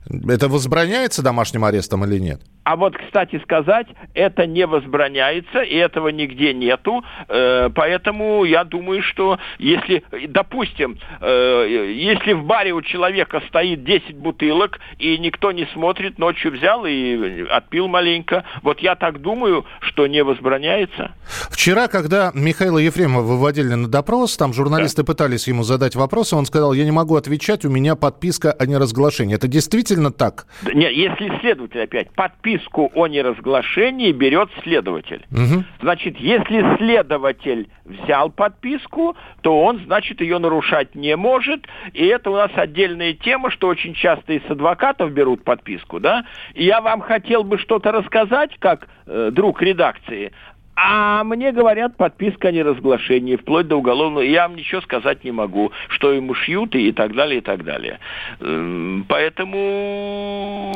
это 0.09 0.47
возбраняется 0.47 1.21
домашним 1.21 1.65
арестом 1.65 2.05
или 2.05 2.19
нет? 2.19 2.41
А 2.63 2.77
вот, 2.77 2.95
кстати 2.97 3.39
сказать, 3.43 3.87
это 4.13 4.47
не 4.47 4.65
возбраняется, 4.65 5.61
и 5.61 5.75
этого 5.75 6.07
нигде 6.09 6.53
нету. 6.53 7.03
Э, 7.27 7.69
поэтому 7.75 8.45
я 8.45 8.63
думаю, 8.63 9.03
что 9.03 9.37
если, 9.59 10.03
допустим, 10.29 10.97
э, 11.19 11.91
если 11.93 12.33
в 12.33 12.45
баре 12.45 12.71
у 12.71 12.81
человека 12.81 13.41
стоит 13.49 13.83
10 13.83 14.15
бутылок, 14.15 14.79
и 14.97 15.17
никто 15.17 15.51
не 15.51 15.65
смотрит, 15.73 16.17
ночью 16.19 16.51
взял 16.51 16.85
и 16.85 17.45
отпил 17.49 17.89
маленько, 17.89 18.45
вот 18.61 18.79
я 18.79 18.95
так 18.95 19.21
думаю, 19.21 19.65
что 19.81 20.07
не 20.07 20.23
возбраняется. 20.23 21.13
Вчера, 21.49 21.89
когда 21.89 22.31
Михаила 22.33 22.77
Ефремова 22.77 23.23
выводили 23.23 23.73
на 23.73 23.89
допрос, 23.89 24.37
там 24.37 24.53
журналисты 24.53 25.03
да. 25.03 25.07
пытались 25.07 25.49
ему 25.49 25.63
задать 25.63 25.95
вопросы, 25.95 26.37
он 26.37 26.45
сказал, 26.45 26.71
я 26.71 26.85
не 26.85 26.91
могу 26.91 27.17
отвечать, 27.17 27.65
у 27.65 27.69
меня 27.69 27.95
подписка 27.95 28.53
о 28.53 28.65
неразглашении. 28.65 29.35
Это 29.35 29.49
действительно 29.49 30.11
так? 30.11 30.45
Нет, 30.73 30.93
если 30.93 31.39
следователь 31.41 31.81
опять, 31.81 32.09
подписка 32.11 32.52
подписку 32.53 32.91
о 32.93 33.07
неразглашении 33.07 34.11
берет 34.11 34.49
следователь. 34.63 35.25
Угу. 35.31 35.63
Значит, 35.81 36.17
если 36.17 36.77
следователь 36.77 37.67
взял 37.85 38.29
подписку, 38.29 39.15
то 39.41 39.63
он, 39.63 39.81
значит, 39.85 40.21
ее 40.21 40.37
нарушать 40.37 40.95
не 40.95 41.15
может. 41.15 41.65
И 41.93 42.05
это 42.05 42.29
у 42.29 42.35
нас 42.35 42.51
отдельная 42.55 43.13
тема, 43.13 43.51
что 43.51 43.67
очень 43.67 43.93
часто 43.93 44.33
и 44.33 44.39
с 44.39 44.49
адвокатов 44.49 45.11
берут 45.11 45.43
подписку, 45.43 45.99
да. 45.99 46.25
И 46.53 46.65
я 46.65 46.81
вам 46.81 47.01
хотел 47.01 47.43
бы 47.43 47.57
что-то 47.57 47.91
рассказать, 47.91 48.51
как 48.59 48.87
э, 49.05 49.31
друг 49.31 49.61
редакции, 49.61 50.31
А 50.75 51.23
мне 51.23 51.51
говорят, 51.51 51.95
подписка 51.97 52.47
о 52.47 52.51
неразглашении, 52.51 53.35
вплоть 53.35 53.67
до 53.67 53.75
уголовного. 53.75 54.23
Я 54.23 54.47
вам 54.47 54.57
ничего 54.57 54.81
сказать 54.81 55.23
не 55.23 55.31
могу, 55.31 55.71
что 55.89 56.11
ему 56.11 56.33
шьют 56.33 56.73
и 56.75 56.91
так 56.91 57.13
далее, 57.13 57.37
и 57.39 57.41
так 57.41 57.63
далее. 57.63 57.99
Эм, 58.39 59.05
поэтому 59.07 60.71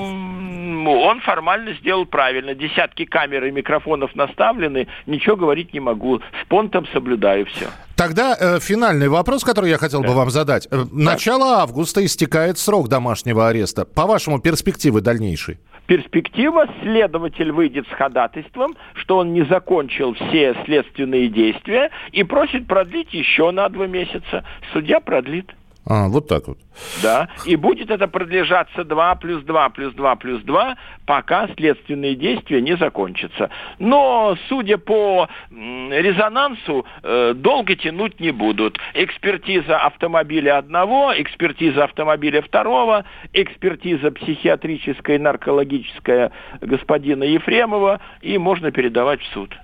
он 0.85 1.19
формально 1.21 1.73
сделал 1.73 2.05
правильно. 2.05 2.53
Десятки 2.53 3.05
камер 3.05 3.45
и 3.45 3.51
микрофонов 3.51 4.15
наставлены, 4.15 4.87
ничего 5.07 5.35
говорить 5.35 5.73
не 5.73 5.79
могу. 5.79 6.19
С 6.43 6.47
понтом 6.47 6.85
соблюдаю 6.93 7.47
все. 7.47 7.67
Тогда 7.95 8.37
э, 8.39 8.59
финальный 8.59 9.09
вопрос, 9.09 9.43
который 9.43 9.71
я 9.71 9.79
хотел 9.79 10.03
да. 10.03 10.09
бы 10.09 10.13
вам 10.13 10.29
задать. 10.29 10.67
Э, 10.69 10.85
начало 10.91 11.61
августа 11.61 12.05
истекает 12.05 12.59
срок 12.59 12.89
домашнего 12.89 13.47
ареста. 13.47 13.85
По 13.85 14.05
вашему 14.05 14.39
перспективы 14.39 15.01
дальнейшей? 15.01 15.57
Перспектива, 15.87 16.67
следователь 16.81 17.51
выйдет 17.51 17.87
с 17.87 17.91
ходатайством, 17.91 18.75
что 18.93 19.17
он 19.17 19.33
не 19.33 19.43
закончил 19.43 20.13
все 20.13 20.55
следственные 20.65 21.29
действия 21.29 21.89
и 22.11 22.23
просит 22.23 22.67
продлить 22.67 23.13
еще 23.13 23.51
на 23.51 23.67
два 23.69 23.87
месяца. 23.87 24.43
Судья 24.73 24.99
продлит. 24.99 25.49
А, 25.89 26.09
вот 26.09 26.27
так 26.27 26.47
вот. 26.47 26.57
Да, 27.01 27.29
и 27.45 27.55
будет 27.55 27.89
это 27.89 28.07
продлежаться 28.07 28.83
2 28.83 29.15
плюс 29.15 29.43
2 29.43 29.69
плюс 29.69 29.93
2 29.93 30.15
плюс 30.17 30.41
2, 30.43 30.75
пока 31.05 31.47
следственные 31.55 32.15
действия 32.15 32.61
не 32.61 32.75
закончатся. 32.75 33.49
Но, 33.79 34.37
судя 34.49 34.77
по 34.77 35.29
резонансу, 35.49 36.85
э, 37.03 37.33
долго 37.35 37.75
тянуть 37.75 38.19
не 38.19 38.31
будут. 38.31 38.77
Экспертиза 38.93 39.77
автомобиля 39.77 40.57
одного, 40.57 41.13
экспертиза 41.15 41.85
автомобиля 41.85 42.41
второго, 42.41 43.05
экспертиза 43.31 44.11
психиатрическая 44.11 45.15
и 45.15 45.19
наркологическая 45.19 46.31
господина 46.59 47.23
Ефремова, 47.23 48.01
и 48.21 48.37
можно 48.37 48.71
передавать 48.71 49.21
в 49.21 49.33
суд. 49.33 49.55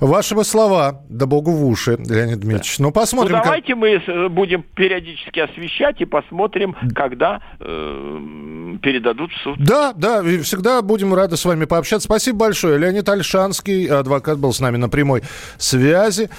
Ваши 0.00 0.36
слова, 0.44 1.02
да 1.08 1.26
богу 1.26 1.52
в 1.52 1.64
уши, 1.66 1.92
Леонид 1.92 2.40
Дмитриевич. 2.40 2.78
Да. 2.78 2.84
Ну, 2.84 2.92
посмотрим. 2.92 3.36
Ну, 3.36 3.42
давайте 3.42 3.68
как... 3.68 3.76
мы 3.76 3.88
э, 3.88 4.28
будем 4.28 4.62
периодически 4.74 5.40
освещать 5.40 6.00
и 6.00 6.04
посмотрим, 6.04 6.76
когда 6.94 7.40
э, 7.60 8.76
передадут 8.82 9.32
в 9.32 9.42
суд. 9.42 9.56
Да, 9.58 9.92
да, 9.94 10.20
и 10.20 10.38
всегда 10.38 10.82
будем 10.82 11.14
рады 11.14 11.36
с 11.36 11.44
вами 11.44 11.64
пообщаться. 11.64 12.06
Спасибо 12.06 12.38
большое. 12.38 12.78
Леонид 12.78 13.08
Альшанский, 13.08 13.86
адвокат, 13.86 14.38
был 14.38 14.52
с 14.52 14.60
нами 14.60 14.76
на 14.76 14.88
прямой 14.88 15.22
связи. 15.56 16.30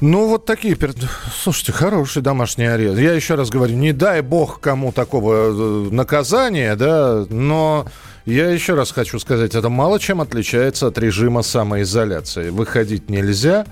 Ну, 0.00 0.28
вот 0.28 0.46
такие... 0.46 0.76
Слушайте, 1.42 1.72
хороший 1.72 2.22
домашний 2.22 2.66
арест. 2.66 2.98
Я 2.98 3.12
еще 3.12 3.34
раз 3.34 3.50
говорю, 3.50 3.76
не 3.76 3.92
дай 3.92 4.22
бог 4.22 4.60
кому 4.60 4.92
такого 4.92 5.34
э, 5.34 5.88
наказания, 5.90 6.74
да, 6.74 7.26
но 7.28 7.86
я 8.24 8.48
еще 8.48 8.74
раз 8.74 8.92
хочу 8.92 9.18
сказать, 9.18 9.54
это 9.54 9.68
мало 9.68 10.00
чем 10.00 10.22
отличается 10.22 10.86
от 10.86 10.96
режима 10.96 11.42
самоизоляции. 11.42 12.48
Выходить 12.48 13.10
нельзя, 13.10 13.66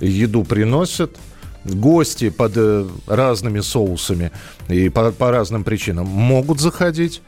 еду 0.00 0.44
приносят, 0.44 1.16
гости 1.64 2.30
под 2.30 2.52
э, 2.56 2.86
разными 3.08 3.58
соусами 3.60 4.30
и 4.68 4.88
по, 4.88 5.10
по 5.10 5.32
разным 5.32 5.64
причинам 5.64 6.06
могут 6.06 6.60
заходить. 6.60 7.22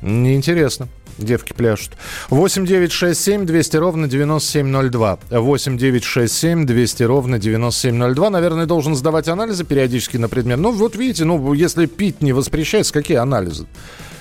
Неинтересно. 0.00 0.88
Девки 1.18 1.52
пляшут. 1.52 1.92
8 2.30 2.66
9 2.66 2.92
6 2.92 3.20
7 3.20 3.46
200 3.46 3.76
ровно 3.76 4.08
9702. 4.08 5.18
8 5.30 5.78
9 5.78 6.04
6 6.04 6.32
7 6.32 6.66
200 6.66 7.02
ровно 7.02 7.38
9702. 7.38 8.30
Наверное, 8.30 8.66
должен 8.66 8.94
сдавать 8.94 9.28
анализы 9.28 9.64
периодически 9.64 10.16
на 10.16 10.28
предмет. 10.28 10.58
Ну, 10.58 10.72
вот 10.72 10.96
видите, 10.96 11.24
ну, 11.24 11.52
если 11.52 11.86
пить 11.86 12.22
не 12.22 12.32
воспрещается, 12.32 12.92
какие 12.92 13.18
анализы? 13.18 13.66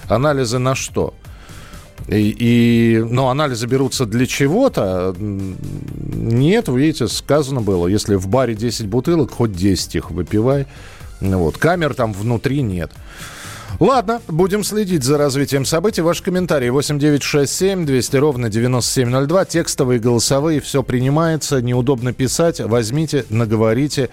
Анализы 0.08 0.60
на 0.60 0.76
что? 0.76 1.14
И, 2.08 2.36
и, 2.40 3.00
но 3.00 3.08
ну, 3.08 3.28
анализы 3.28 3.68
берутся 3.68 4.06
для 4.06 4.26
чего-то. 4.26 5.16
Нет, 5.20 6.68
видите, 6.68 7.08
сказано 7.08 7.62
было, 7.62 7.88
если 7.88 8.16
в 8.16 8.28
баре 8.28 8.56
10 8.56 8.88
бутылок, 8.88 9.32
хоть 9.32 9.52
10 9.52 9.96
их 9.96 10.12
выпивай. 10.12 10.66
Вот. 11.22 11.58
Камер 11.58 11.94
там 11.94 12.14
внутри 12.14 12.62
нет. 12.62 12.92
Ладно, 13.80 14.22
будем 14.28 14.66
следить 14.66 15.04
за 15.04 15.18
развитием 15.18 15.64
событий. 15.64 16.02
Ваши 16.02 16.22
комментарии 16.22 16.70
8967 16.70 17.86
200 17.86 18.18
ровно 18.18 18.50
9702. 18.50 19.46
Текстовые, 19.46 20.02
голосовые, 20.02 20.60
все 20.60 20.84
принимается. 20.84 21.62
Неудобно 21.62 22.12
писать. 22.12 22.60
Возьмите, 22.60 23.26
наговорите. 23.30 24.10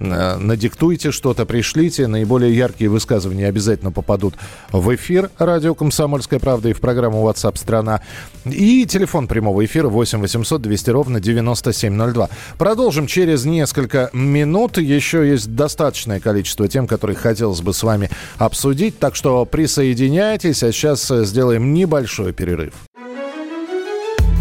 Э, 0.00 0.36
надиктуйте 0.36 1.10
что-то, 1.10 1.44
пришлите. 1.44 2.06
Наиболее 2.06 2.56
яркие 2.56 2.90
высказывания 2.90 3.46
обязательно 3.46 3.90
попадут 3.90 4.34
в 4.72 4.94
эфир 4.94 5.30
радио 5.38 5.74
«Комсомольская 5.74 6.38
правда» 6.38 6.68
и 6.68 6.72
в 6.72 6.80
программу 6.80 7.28
WhatsApp 7.28 7.58
«Страна». 7.58 8.02
И 8.44 8.86
телефон 8.86 9.26
прямого 9.26 9.64
эфира 9.64 9.88
8 9.88 10.20
800 10.20 10.62
200 10.62 10.90
ровно 10.90 11.20
9702. 11.20 12.28
Продолжим 12.58 13.06
через 13.06 13.44
несколько 13.44 14.10
минут. 14.12 14.78
Еще 14.78 15.28
есть 15.28 15.54
достаточное 15.54 16.20
количество 16.20 16.68
тем, 16.68 16.86
которые 16.86 17.16
хотелось 17.16 17.60
бы 17.60 17.74
с 17.74 17.82
вами 17.82 18.10
обсудить. 18.36 18.98
Так 18.98 19.14
что 19.14 19.44
присоединяйтесь, 19.44 20.62
а 20.62 20.72
сейчас 20.72 21.08
сделаем 21.08 21.74
небольшой 21.74 22.32
перерыв. 22.32 22.74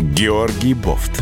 Георгий 0.01 0.73
Бофт. 0.73 1.21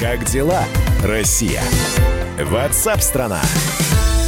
Как 0.00 0.24
дела, 0.26 0.62
Россия? 1.02 1.60
Ватсап-страна! 2.40 3.40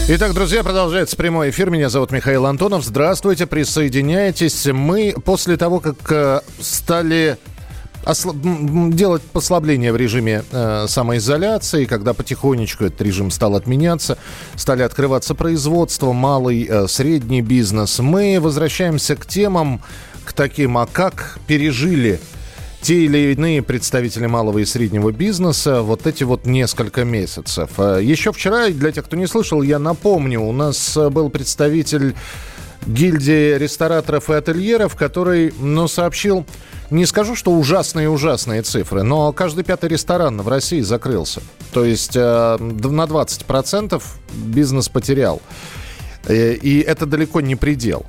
Итак, 0.08 0.34
друзья, 0.34 0.64
продолжается 0.64 1.16
прямой 1.16 1.50
эфир. 1.50 1.70
Меня 1.70 1.88
зовут 1.88 2.10
Михаил 2.10 2.46
Антонов. 2.46 2.84
Здравствуйте, 2.84 3.46
присоединяйтесь. 3.46 4.66
Мы 4.66 5.14
после 5.24 5.56
того, 5.56 5.78
как 5.78 5.94
э, 6.10 6.40
стали 6.58 7.38
делать 8.04 9.22
послабление 9.22 9.92
в 9.92 9.96
режиме 9.96 10.42
э, 10.50 10.86
самоизоляции, 10.88 11.84
когда 11.84 12.14
потихонечку 12.14 12.86
этот 12.86 13.00
режим 13.02 13.30
стал 13.30 13.54
отменяться, 13.54 14.18
стали 14.56 14.82
открываться 14.82 15.36
производство, 15.36 16.12
малый, 16.12 16.66
э, 16.68 16.88
средний 16.88 17.42
бизнес, 17.42 18.00
мы 18.00 18.40
возвращаемся 18.40 19.14
к 19.14 19.24
темам, 19.24 19.82
к 20.24 20.32
таким, 20.32 20.78
а 20.78 20.86
как 20.86 21.38
пережили 21.46 22.18
те 22.80 23.04
или 23.04 23.32
иные 23.32 23.62
представители 23.62 24.26
малого 24.26 24.58
и 24.58 24.64
среднего 24.64 25.12
бизнеса 25.12 25.82
вот 25.82 26.06
эти 26.06 26.24
вот 26.24 26.46
несколько 26.46 27.04
месяцев. 27.04 27.70
А 27.78 27.98
еще 27.98 28.32
вчера, 28.32 28.68
для 28.68 28.92
тех, 28.92 29.04
кто 29.04 29.16
не 29.16 29.26
слышал, 29.26 29.62
я 29.62 29.78
напомню, 29.78 30.40
у 30.40 30.52
нас 30.52 30.96
был 30.96 31.30
представитель 31.30 32.14
гильдии 32.86 33.58
рестораторов 33.58 34.30
и 34.30 34.34
ательеров, 34.34 34.96
который, 34.96 35.52
ну, 35.58 35.88
сообщил, 35.88 36.46
не 36.90 37.06
скажу, 37.06 37.36
что 37.36 37.52
ужасные-ужасные 37.52 38.62
цифры, 38.62 39.02
но 39.02 39.32
каждый 39.32 39.64
пятый 39.64 39.90
ресторан 39.90 40.40
в 40.40 40.48
России 40.48 40.80
закрылся. 40.80 41.42
То 41.72 41.84
есть 41.84 42.16
э, 42.16 42.56
на 42.58 43.04
20% 43.04 44.02
бизнес 44.32 44.88
потерял. 44.88 45.40
Э, 46.26 46.54
и 46.54 46.80
это 46.80 47.06
далеко 47.06 47.40
не 47.40 47.54
предел. 47.54 48.06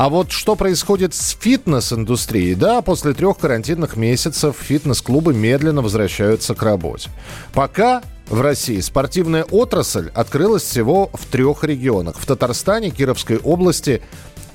А 0.00 0.08
вот 0.08 0.32
что 0.32 0.56
происходит 0.56 1.12
с 1.12 1.36
фитнес-индустрией? 1.38 2.54
Да, 2.54 2.80
после 2.80 3.12
трех 3.12 3.36
карантинных 3.36 3.96
месяцев 3.96 4.56
фитнес-клубы 4.58 5.34
медленно 5.34 5.82
возвращаются 5.82 6.54
к 6.54 6.62
работе. 6.62 7.10
Пока 7.52 8.02
в 8.30 8.40
России 8.40 8.80
спортивная 8.80 9.44
отрасль 9.44 10.10
открылась 10.14 10.62
всего 10.62 11.10
в 11.12 11.26
трех 11.26 11.64
регионах. 11.64 12.16
В 12.18 12.24
Татарстане, 12.24 12.88
Кировской 12.88 13.36
области 13.36 14.00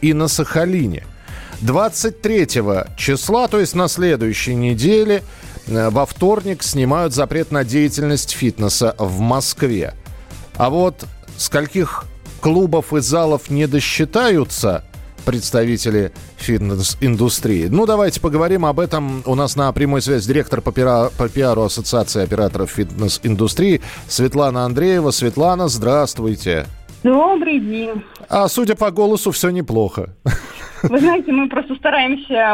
и 0.02 0.14
на 0.14 0.30
Сахалине. 0.30 1.06
23 1.62 2.48
числа, 2.98 3.48
то 3.48 3.60
есть 3.60 3.76
на 3.76 3.88
следующей 3.88 4.56
неделе, 4.56 5.22
э, 5.68 5.92
во 5.92 6.08
вторник 6.08 6.64
снимают 6.64 7.14
запрет 7.14 7.52
на 7.52 7.64
деятельность 7.64 8.32
фитнеса 8.32 8.96
в 8.98 9.20
Москве. 9.20 9.94
А 10.56 10.72
вот 10.72 11.06
скольких 11.38 12.06
клубов 12.42 12.94
и 12.96 13.00
залов 13.00 13.52
не 13.52 13.68
досчитаются– 13.68 14.84
представители 15.26 16.12
фитнес-индустрии. 16.38 17.68
Ну, 17.70 17.86
давайте 17.86 18.22
поговорим 18.22 18.66
об 18.66 18.80
этом. 18.80 19.24
У 19.26 19.36
нас 19.36 19.56
на 19.56 19.72
прямой 19.74 20.02
связи 20.02 20.28
директор 20.28 20.62
по, 20.62 20.72
пиара, 20.72 21.10
по 21.18 21.28
пиару 21.28 21.64
Ассоциации 21.64 22.24
операторов 22.24 22.70
фитнес-индустрии 22.72 23.82
Светлана 24.08 24.66
Андреева. 24.66 25.12
Светлана, 25.12 25.68
здравствуйте. 25.68 26.66
Добрый 27.04 27.60
день. 27.60 28.04
А 28.30 28.48
судя 28.48 28.76
по 28.76 28.90
голосу, 28.92 29.32
все 29.32 29.50
неплохо. 29.50 30.10
Вы 30.84 31.00
знаете, 31.00 31.32
мы 31.32 31.50
просто 31.50 31.76
стараемся 31.76 32.52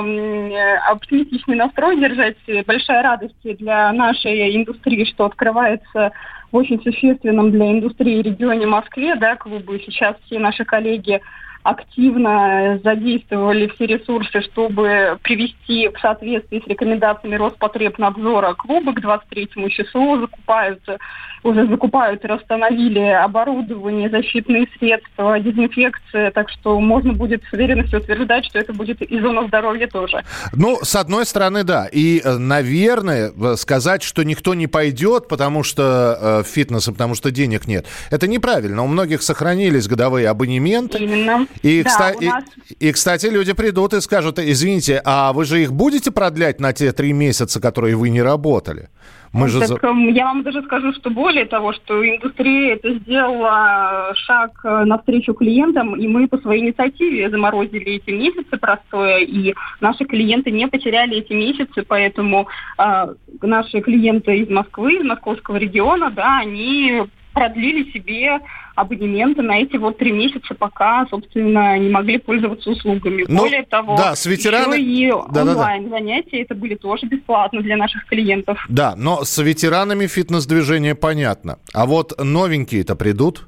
оптимистичный 0.89 1.55
настрой 1.55 1.99
держать. 1.99 2.37
Большая 2.65 3.03
радость 3.03 3.35
для 3.43 3.91
нашей 3.93 4.55
индустрии, 4.55 5.05
что 5.05 5.25
открывается 5.25 6.11
в 6.51 6.55
очень 6.55 6.81
существенном 6.81 7.51
для 7.51 7.71
индустрии 7.71 8.21
регионе 8.21 8.67
Москве, 8.67 9.15
да, 9.15 9.35
клубы. 9.37 9.81
Сейчас 9.85 10.15
все 10.25 10.37
наши 10.39 10.65
коллеги 10.65 11.21
активно 11.63 12.79
задействовали 12.83 13.67
все 13.67 13.85
ресурсы, 13.85 14.41
чтобы 14.41 15.19
привести 15.21 15.89
в 15.89 15.99
соответствии 15.99 16.61
с 16.63 16.67
рекомендациями 16.67 17.35
Роспотребнадзора 17.35 18.53
клубы 18.53 18.93
к 18.93 19.01
23 19.01 19.49
числу, 19.69 20.19
закупаются, 20.19 20.97
уже 21.43 21.67
закупают 21.67 22.23
и 22.23 22.27
расстановили 22.27 22.99
оборудование, 22.99 24.09
защитные 24.09 24.67
средства, 24.77 25.39
дезинфекция, 25.39 26.31
так 26.31 26.49
что 26.49 26.79
можно 26.79 27.13
будет 27.13 27.43
с 27.49 27.53
уверенностью 27.53 27.99
утверждать, 27.99 28.45
что 28.45 28.59
это 28.59 28.73
будет 28.73 29.01
и 29.01 29.19
зона 29.19 29.47
здоровья 29.47 29.87
тоже. 29.87 30.23
Ну, 30.53 30.79
с 30.81 30.95
одной 30.95 31.25
стороны, 31.25 31.63
да. 31.63 31.87
И, 31.91 32.21
э, 32.23 32.37
наверное, 32.37 33.31
сказать, 33.55 34.03
что 34.03 34.23
никто 34.23 34.53
не 34.53 34.67
пойдет, 34.67 35.27
потому 35.27 35.63
что 35.63 36.17
э, 36.21 36.43
фитнеса, 36.43 36.91
потому 36.91 37.15
что 37.15 37.31
денег 37.31 37.67
нет, 37.67 37.85
это 38.09 38.27
неправильно. 38.27 38.83
У 38.83 38.87
многих 38.87 39.21
сохранились 39.21 39.87
годовые 39.87 40.29
абонементы. 40.29 40.97
Именно. 40.97 41.47
И, 41.63 41.83
да, 41.83 41.89
кстати, 41.89 42.25
нас... 42.25 42.43
и, 42.79 42.89
и, 42.89 42.91
кстати, 42.91 43.27
люди 43.27 43.53
придут 43.53 43.93
и 43.93 44.01
скажут, 44.01 44.39
извините, 44.39 45.01
а 45.05 45.33
вы 45.33 45.45
же 45.45 45.61
их 45.61 45.73
будете 45.73 46.11
продлять 46.11 46.59
на 46.59 46.73
те 46.73 46.91
три 46.91 47.13
месяца, 47.13 47.61
которые 47.61 47.95
вы 47.95 48.09
не 48.09 48.21
работали? 48.21 48.89
Мы 49.33 49.47
же... 49.47 49.61
так, 49.61 49.83
эм, 49.83 50.09
я 50.09 50.25
вам 50.25 50.43
даже 50.43 50.61
скажу, 50.63 50.91
что 50.91 51.09
более 51.09 51.45
того, 51.45 51.71
что 51.71 52.05
индустрия 52.05 52.73
это 52.73 52.93
сделала 52.95 54.13
шаг 54.15 54.51
э, 54.63 54.83
навстречу 54.83 55.33
клиентам, 55.33 55.95
и 55.95 56.05
мы 56.07 56.27
по 56.27 56.37
своей 56.39 56.63
инициативе 56.63 57.29
заморозили 57.29 57.93
эти 57.93 58.09
месяцы 58.11 58.57
простоя, 58.57 59.19
и 59.19 59.53
наши 59.79 60.03
клиенты 60.03 60.51
не 60.51 60.67
потеряли 60.67 61.17
эти 61.17 61.31
месяцы, 61.31 61.83
поэтому 61.87 62.47
э, 62.77 63.13
наши 63.41 63.79
клиенты 63.79 64.39
из 64.39 64.49
Москвы, 64.49 64.95
из 64.95 65.05
московского 65.05 65.55
региона, 65.55 66.11
да, 66.11 66.39
они 66.39 67.03
продлили 67.33 67.89
себе 67.91 68.39
абонементы 68.81 69.41
на 69.41 69.59
эти 69.59 69.77
вот 69.77 69.97
три 69.97 70.11
месяца, 70.11 70.53
пока, 70.55 71.05
собственно, 71.09 71.77
не 71.77 71.89
могли 71.89 72.17
пользоваться 72.17 72.71
услугами. 72.71 73.25
Ну, 73.27 73.39
Более 73.39 73.63
того, 73.63 73.95
да, 73.95 74.15
с 74.15 74.25
ветераны... 74.25 74.75
еще 74.75 75.07
и 75.07 75.33
да, 75.33 75.41
онлайн-занятия, 75.43 76.41
это 76.41 76.55
были 76.55 76.75
тоже 76.75 77.05
бесплатно 77.07 77.61
для 77.61 77.77
наших 77.77 78.05
клиентов. 78.05 78.63
Да, 78.69 78.95
но 78.97 79.23
с 79.23 79.37
ветеранами 79.37 80.07
фитнес-движения 80.07 80.95
понятно. 80.95 81.59
А 81.73 81.85
вот 81.85 82.13
новенькие-то 82.21 82.95
придут? 82.95 83.47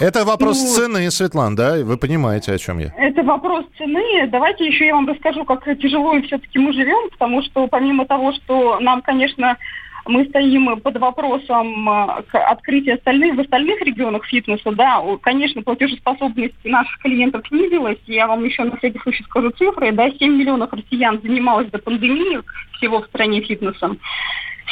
Это 0.00 0.24
вопрос 0.24 0.60
ну, 0.60 0.68
цены, 0.68 1.10
Светлана, 1.10 1.56
да? 1.56 1.76
Вы 1.84 1.96
понимаете, 1.96 2.52
о 2.52 2.58
чем 2.58 2.78
я? 2.78 2.92
Это 2.96 3.22
вопрос 3.22 3.64
цены. 3.78 4.26
Давайте 4.28 4.66
еще 4.66 4.86
я 4.86 4.94
вам 4.94 5.08
расскажу, 5.08 5.44
как 5.44 5.64
тяжело 5.78 6.20
все-таки 6.22 6.58
мы 6.58 6.72
живем, 6.72 7.10
потому 7.10 7.42
что 7.42 7.68
помимо 7.68 8.04
того, 8.04 8.32
что 8.32 8.80
нам, 8.80 9.02
конечно, 9.02 9.56
мы 10.06 10.24
стоим 10.26 10.80
под 10.80 10.98
вопросом 10.98 11.88
э, 11.88 12.38
открытия 12.38 12.94
остальных 12.94 13.36
в 13.36 13.40
остальных 13.40 13.80
регионах 13.82 14.24
фитнеса, 14.26 14.72
да, 14.72 15.02
конечно, 15.22 15.62
платежеспособность 15.62 16.54
наших 16.64 16.98
клиентов 16.98 17.46
снизилась. 17.48 17.98
Я 18.06 18.26
вам 18.26 18.44
еще 18.44 18.64
на 18.64 18.76
всякий 18.76 18.98
случай 18.98 19.24
скажу 19.24 19.50
цифры, 19.50 19.92
да, 19.92 20.10
7 20.10 20.36
миллионов 20.36 20.72
россиян 20.72 21.20
занималось 21.22 21.70
до 21.70 21.78
пандемии 21.78 22.40
всего 22.76 23.02
в 23.02 23.06
стране 23.06 23.40
фитнесом. 23.40 23.98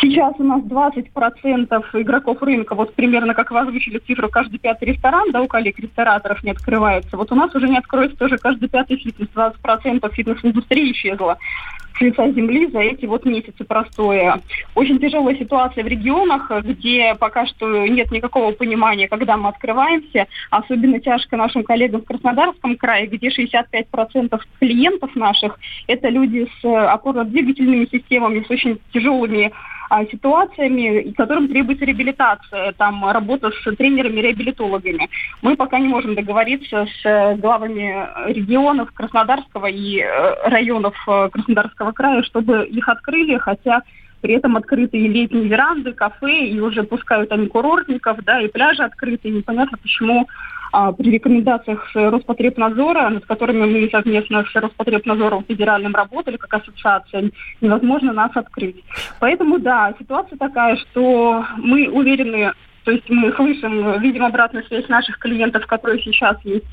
Сейчас 0.01 0.35
у 0.39 0.43
нас 0.43 0.63
20% 0.63 1.85
игроков 2.01 2.43
рынка, 2.43 2.75
вот 2.75 2.95
примерно 2.95 3.35
как 3.35 3.51
вы 3.51 3.61
озвучили 3.61 3.99
цифру, 3.99 4.29
каждый 4.29 4.59
пятый 4.59 4.89
ресторан, 4.89 5.31
да, 5.33 5.43
у 5.43 5.47
коллег-рестораторов 5.47 6.43
не 6.43 6.51
открывается. 6.51 7.17
Вот 7.17 7.31
у 7.31 7.35
нас 7.35 7.55
уже 7.55 7.69
не 7.69 7.79
откроется 7.79 8.17
тоже 8.17 8.39
каждый 8.39 8.69
пятый 8.69 8.97
фитнес, 8.97 9.29
20% 9.35 10.13
фитнес-индустрии 10.13 10.93
исчезла 10.93 11.39
с 11.79 11.82
лица 12.03 12.31
земли 12.33 12.69
за 12.71 12.81
эти 12.81 13.07
вот 13.07 13.25
месяцы 13.25 13.65
простоя. 13.65 14.41
Очень 14.75 14.99
тяжелая 14.99 15.37
ситуация 15.37 15.85
в 15.85 15.87
регионах, 15.87 16.51
где 16.63 17.15
пока 17.19 17.47
что 17.47 17.87
нет 17.87 18.11
никакого 18.11 18.53
понимания, 18.53 19.09
когда 19.09 19.37
мы 19.37 19.49
открываемся. 19.49 20.27
Особенно 20.51 21.01
тяжко 21.01 21.37
нашим 21.37 21.65
коллегам 21.65 22.03
в 22.03 22.05
Краснодарском 22.05 22.77
крае, 22.77 23.07
где 23.07 23.29
65% 23.29 24.41
клиентов 24.61 25.15
наших– 25.17 25.59
это 25.87 26.09
люди 26.09 26.49
с 26.61 26.65
опорно-двигательными 26.65 27.87
системами, 27.91 28.45
с 28.47 28.51
очень 28.51 28.79
тяжелыми 28.93 29.53
а, 29.93 30.07
ситуациями, 30.07 31.13
которым 31.13 31.49
требуется 31.49 31.85
реабилитация, 31.85 32.73
там 32.73 33.05
работа 33.11 33.51
с 33.51 33.77
тренерами-реабилитологами. 33.77 35.11
Мы 35.43 35.55
пока 35.55 35.79
не 35.79 35.89
можем 35.89 36.15
договориться 36.15 36.87
с 36.87 37.05
э, 37.05 37.37
главами 37.37 38.09
регионов 38.33 38.91
Краснодарского 38.93 39.67
и 39.67 39.99
э, 40.01 40.49
районов 40.49 40.95
э, 41.07 41.29
Краснодарского 41.31 41.92
края, 41.93 42.23
чтобы 42.23 42.67
их 42.67 42.89
открыли, 42.89 43.39
хотя 43.39 43.83
при 44.23 44.35
этом 44.35 44.57
открыты 44.57 44.99
и 44.99 45.09
летние 45.09 45.49
веранды, 45.49 45.93
кафе, 45.93 46.47
и 46.47 46.61
уже 46.61 46.85
пускают 46.85 47.33
они 47.33 47.49
курортников, 47.49 48.23
да, 48.25 48.41
и 48.41 48.49
пляжи 48.49 48.83
открыты. 48.83 49.29
И 49.29 49.33
непонятно, 49.33 49.77
почему 49.79 50.29
а, 50.73 50.93
при 50.93 51.11
рекомендациях 51.11 51.91
Роспотребнадзора, 51.95 53.11
над 53.11 53.27
которыми 53.27 53.67
мы 53.67 53.91
совместно 53.91 54.45
с 54.45 54.55
Роспотребнадзором 54.55 55.45
федеральным 55.45 55.95
работали, 55.95 56.39
как 56.39 56.55
ассоциация, 56.55 57.31
невозможно 57.61 58.13
нас 58.13 58.31
открыть. 58.35 58.83
Поэтому, 59.21 59.59
да, 59.59 59.93
ситуация 59.99 60.39
такая, 60.39 60.77
что 60.77 61.45
мы 61.59 61.89
уверены, 61.89 62.53
то 62.85 62.93
есть 62.93 63.09
мы 63.11 63.33
слышим, 63.33 64.01
видим 64.01 64.25
обратную 64.25 64.65
связь 64.67 64.89
наших 64.89 65.19
клиентов, 65.19 65.67
которые 65.67 66.01
сейчас 66.03 66.37
есть, 66.45 66.67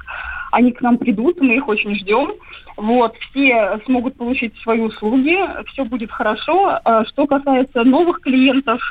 они 0.52 0.72
к 0.72 0.82
нам 0.82 0.98
придут, 0.98 1.40
мы 1.42 1.56
их 1.56 1.68
очень 1.68 1.96
ждем. 1.96 2.34
Вот, 2.78 3.16
все 3.18 3.80
смогут 3.86 4.16
получить 4.16 4.58
свои 4.60 4.80
услуги, 4.80 5.38
все 5.68 5.84
будет 5.84 6.12
хорошо. 6.12 6.80
А 6.84 7.06
что 7.06 7.28
касается 7.28 7.84
новых 7.84 8.22
клиентов, 8.22 8.82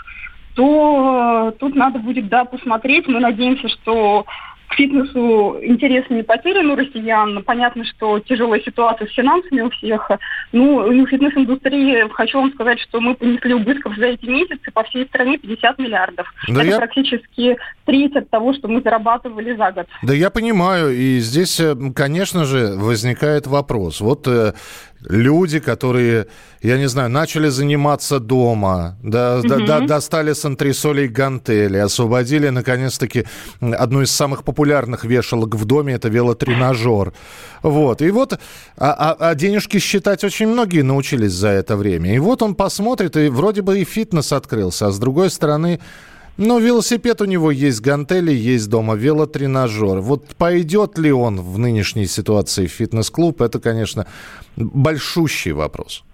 то 0.55 1.55
тут 1.59 1.75
надо 1.75 1.99
будет, 1.99 2.29
да, 2.29 2.45
посмотреть. 2.45 3.07
Мы 3.07 3.21
надеемся, 3.21 3.69
что 3.69 4.27
к 4.69 4.75
фитнесу 4.75 5.59
интерес 5.63 6.05
не 6.11 6.23
потерян 6.23 6.71
у 6.71 6.77
россиян. 6.77 7.43
Понятно, 7.43 7.85
что 7.85 8.19
тяжелая 8.21 8.61
ситуация 8.61 9.09
с 9.09 9.13
финансами 9.13 9.63
у 9.63 9.71
всех. 9.71 10.11
Ну, 10.53 10.77
у 10.77 11.07
фитнес-индустрии 11.07 12.09
хочу 12.13 12.39
вам 12.39 12.53
сказать, 12.53 12.79
что 12.81 13.01
мы 13.01 13.15
понесли 13.15 13.55
убытков 13.55 13.97
за 13.97 14.07
эти 14.07 14.27
месяцы 14.27 14.71
по 14.73 14.85
всей 14.85 15.07
стране 15.07 15.39
50 15.39 15.79
миллиардов. 15.79 16.33
Да 16.49 16.61
Это 16.61 16.71
я... 16.71 16.77
практически 16.77 17.57
треть 17.85 18.15
от 18.17 18.29
того, 18.31 18.53
что 18.53 18.69
мы 18.69 18.83
зарабатывали 18.83 19.57
за 19.57 19.73
год. 19.73 19.87
Да 20.03 20.15
я 20.15 20.31
понимаю. 20.31 20.95
И 20.95 21.19
здесь, 21.21 21.59
э, 21.61 21.75
конечно 21.95 22.45
же, 22.45 22.75
возникает 22.77 23.47
вопрос. 23.47 24.01
Вот 24.01 24.29
э, 24.29 24.53
люди, 25.01 25.61
которые, 25.61 26.27
я 26.63 26.79
не 26.79 26.89
знаю, 26.89 27.11
начали 27.11 27.49
заниматься 27.49 28.19
дома, 28.19 28.97
да, 29.03 29.39
угу. 29.39 29.49
до, 29.49 29.81
достали 29.81 30.33
с 30.33 30.45
антресолей 30.45 31.09
гантели, 31.09 31.79
освободили, 31.79 32.49
наконец-таки, 32.49 33.25
одну 33.61 34.03
из 34.03 34.11
самых 34.11 34.45
популярных 34.45 35.05
вешалок 35.05 35.55
в 35.55 35.65
доме, 35.65 35.95
это 35.95 36.09
велотренажер. 36.09 37.13
Вот, 37.63 38.03
и 38.03 38.11
вот, 38.11 38.35
а, 38.77 38.93
а, 38.93 39.31
а 39.31 39.35
денежки 39.35 39.79
считать 39.79 40.25
очень 40.25 40.49
многие 40.49 40.83
научились 40.83 41.33
за 41.33 41.49
это 41.49 41.77
время. 41.77 42.15
И 42.15 42.19
вот 42.19 42.43
он 42.43 42.55
посмотрит, 42.55 43.17
и 43.17 43.29
вроде 43.29 43.63
бы 43.63 43.81
и 43.81 43.85
фитнес 43.85 44.33
открылся, 44.33 44.89
а 44.89 44.91
с 44.91 44.99
другой 44.99 45.31
стороны, 45.31 45.81
ну, 46.39 46.61
велосипед 46.61 47.21
у 47.21 47.25
него 47.25 47.51
есть, 47.51 47.81
гантели 47.81 48.33
есть 48.33 48.71
дома, 48.71 48.95
велотренажер. 48.95 50.01
Вот 50.01 50.37
пойдет 50.37 50.97
ли 50.97 51.13
он 51.13 51.41
в 51.41 51.59
нынешней 51.59 52.07
ситуации 52.07 52.67
в 52.67 52.73
фитнес-клуб, 52.73 53.43
это, 53.43 53.61
конечно, 53.61 54.07
большущий 54.57 55.53
вопрос. 55.53 56.05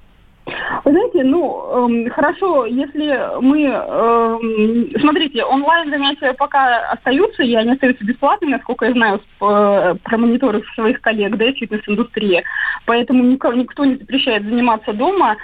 Вы 0.84 0.90
знаете, 0.90 1.24
ну, 1.24 1.88
эм, 1.88 2.10
хорошо, 2.10 2.66
если 2.66 3.18
мы... 3.40 3.62
Эм, 3.62 4.90
смотрите, 5.00 5.42
онлайн-занятия 5.44 6.34
пока 6.34 6.90
остаются, 6.90 7.42
и 7.42 7.54
они 7.54 7.72
остаются 7.72 8.04
бесплатными, 8.04 8.52
насколько 8.52 8.84
я 8.84 8.92
знаю, 8.92 9.16
э, 9.16 9.94
про 10.02 10.18
мониторы 10.18 10.62
своих 10.74 11.00
коллег, 11.00 11.36
да, 11.36 11.52
фитнес-индустрии. 11.52 12.44
Поэтому 12.84 13.24
никто, 13.24 13.52
никто 13.52 13.84
не 13.84 13.96
запрещает 13.96 14.44
заниматься 14.44 14.92
дома. 14.92 15.36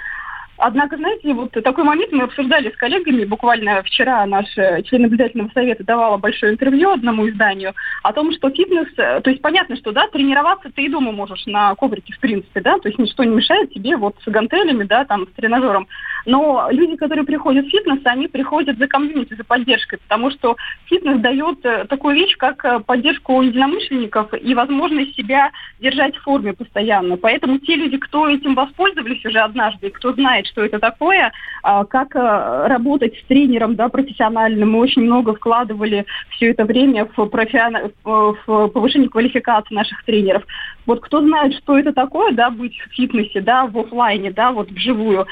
Однако, 0.63 0.95
знаете, 0.95 1.33
вот 1.33 1.51
такой 1.51 1.83
момент 1.83 2.11
мы 2.11 2.23
обсуждали 2.23 2.69
с 2.69 2.77
коллегами. 2.77 3.25
Буквально 3.25 3.81
вчера 3.81 4.23
наш 4.27 4.45
э, 4.59 4.83
член 4.83 5.01
наблюдательного 5.01 5.49
совета 5.55 5.83
давала 5.83 6.17
большое 6.17 6.53
интервью 6.53 6.91
одному 6.91 7.27
изданию 7.27 7.73
о 8.03 8.13
том, 8.13 8.31
что 8.31 8.51
фитнес... 8.51 8.87
Э, 8.97 9.21
то 9.21 9.31
есть 9.31 9.41
понятно, 9.41 9.75
что, 9.75 9.91
да, 9.91 10.07
тренироваться 10.09 10.69
ты 10.69 10.83
и 10.83 10.89
дома 10.89 11.11
можешь 11.11 11.47
на 11.47 11.73
коврике, 11.73 12.13
в 12.13 12.19
принципе, 12.19 12.61
да, 12.61 12.77
то 12.77 12.89
есть 12.89 12.99
ничто 12.99 13.23
не 13.23 13.35
мешает 13.35 13.73
тебе 13.73 13.97
вот 13.97 14.17
с 14.23 14.29
гантелями, 14.29 14.83
да, 14.83 15.03
там, 15.03 15.25
с 15.25 15.31
тренажером. 15.31 15.87
Но 16.27 16.67
люди, 16.69 16.95
которые 16.95 17.25
приходят 17.25 17.65
в 17.65 17.69
фитнес, 17.69 17.99
они 18.05 18.27
приходят 18.27 18.77
за 18.77 18.85
комьюнити, 18.85 19.33
за 19.33 19.43
поддержкой, 19.43 19.97
потому 19.97 20.29
что 20.29 20.57
фитнес 20.85 21.19
дает 21.21 21.65
э, 21.65 21.85
такую 21.85 22.13
вещь, 22.13 22.37
как 22.37 22.85
поддержку 22.85 23.41
единомышленников 23.41 24.31
и 24.39 24.53
возможность 24.53 25.15
себя 25.15 25.49
держать 25.79 26.15
в 26.17 26.21
форме 26.21 26.53
постоянно. 26.53 27.17
Поэтому 27.17 27.57
те 27.57 27.75
люди, 27.75 27.97
кто 27.97 28.29
этим 28.29 28.53
воспользовались 28.53 29.25
уже 29.25 29.39
однажды, 29.39 29.89
кто 29.89 30.13
знает, 30.13 30.50
что 30.51 30.63
это 30.63 30.79
такое, 30.79 31.31
а, 31.63 31.85
как 31.85 32.15
э, 32.15 32.67
работать 32.67 33.17
с 33.17 33.23
тренером 33.27 33.75
да, 33.75 33.89
профессиональным. 33.89 34.71
Мы 34.71 34.79
очень 34.79 35.03
много 35.03 35.33
вкладывали 35.33 36.05
все 36.31 36.51
это 36.51 36.65
время 36.65 37.05
в, 37.05 37.25
профи... 37.25 37.61
в 38.03 38.67
повышение 38.67 39.09
квалификации 39.09 39.73
наших 39.73 40.03
тренеров. 40.03 40.43
Вот 40.85 41.01
кто 41.01 41.21
знает, 41.21 41.53
что 41.55 41.77
это 41.77 41.93
такое, 41.93 42.33
да, 42.33 42.49
быть 42.49 42.73
в 42.75 42.93
фитнесе, 42.95 43.41
да, 43.41 43.65
в 43.65 43.77
офлайне, 43.77 44.31
да, 44.31 44.51
вот 44.51 44.69
вживую, 44.71 45.27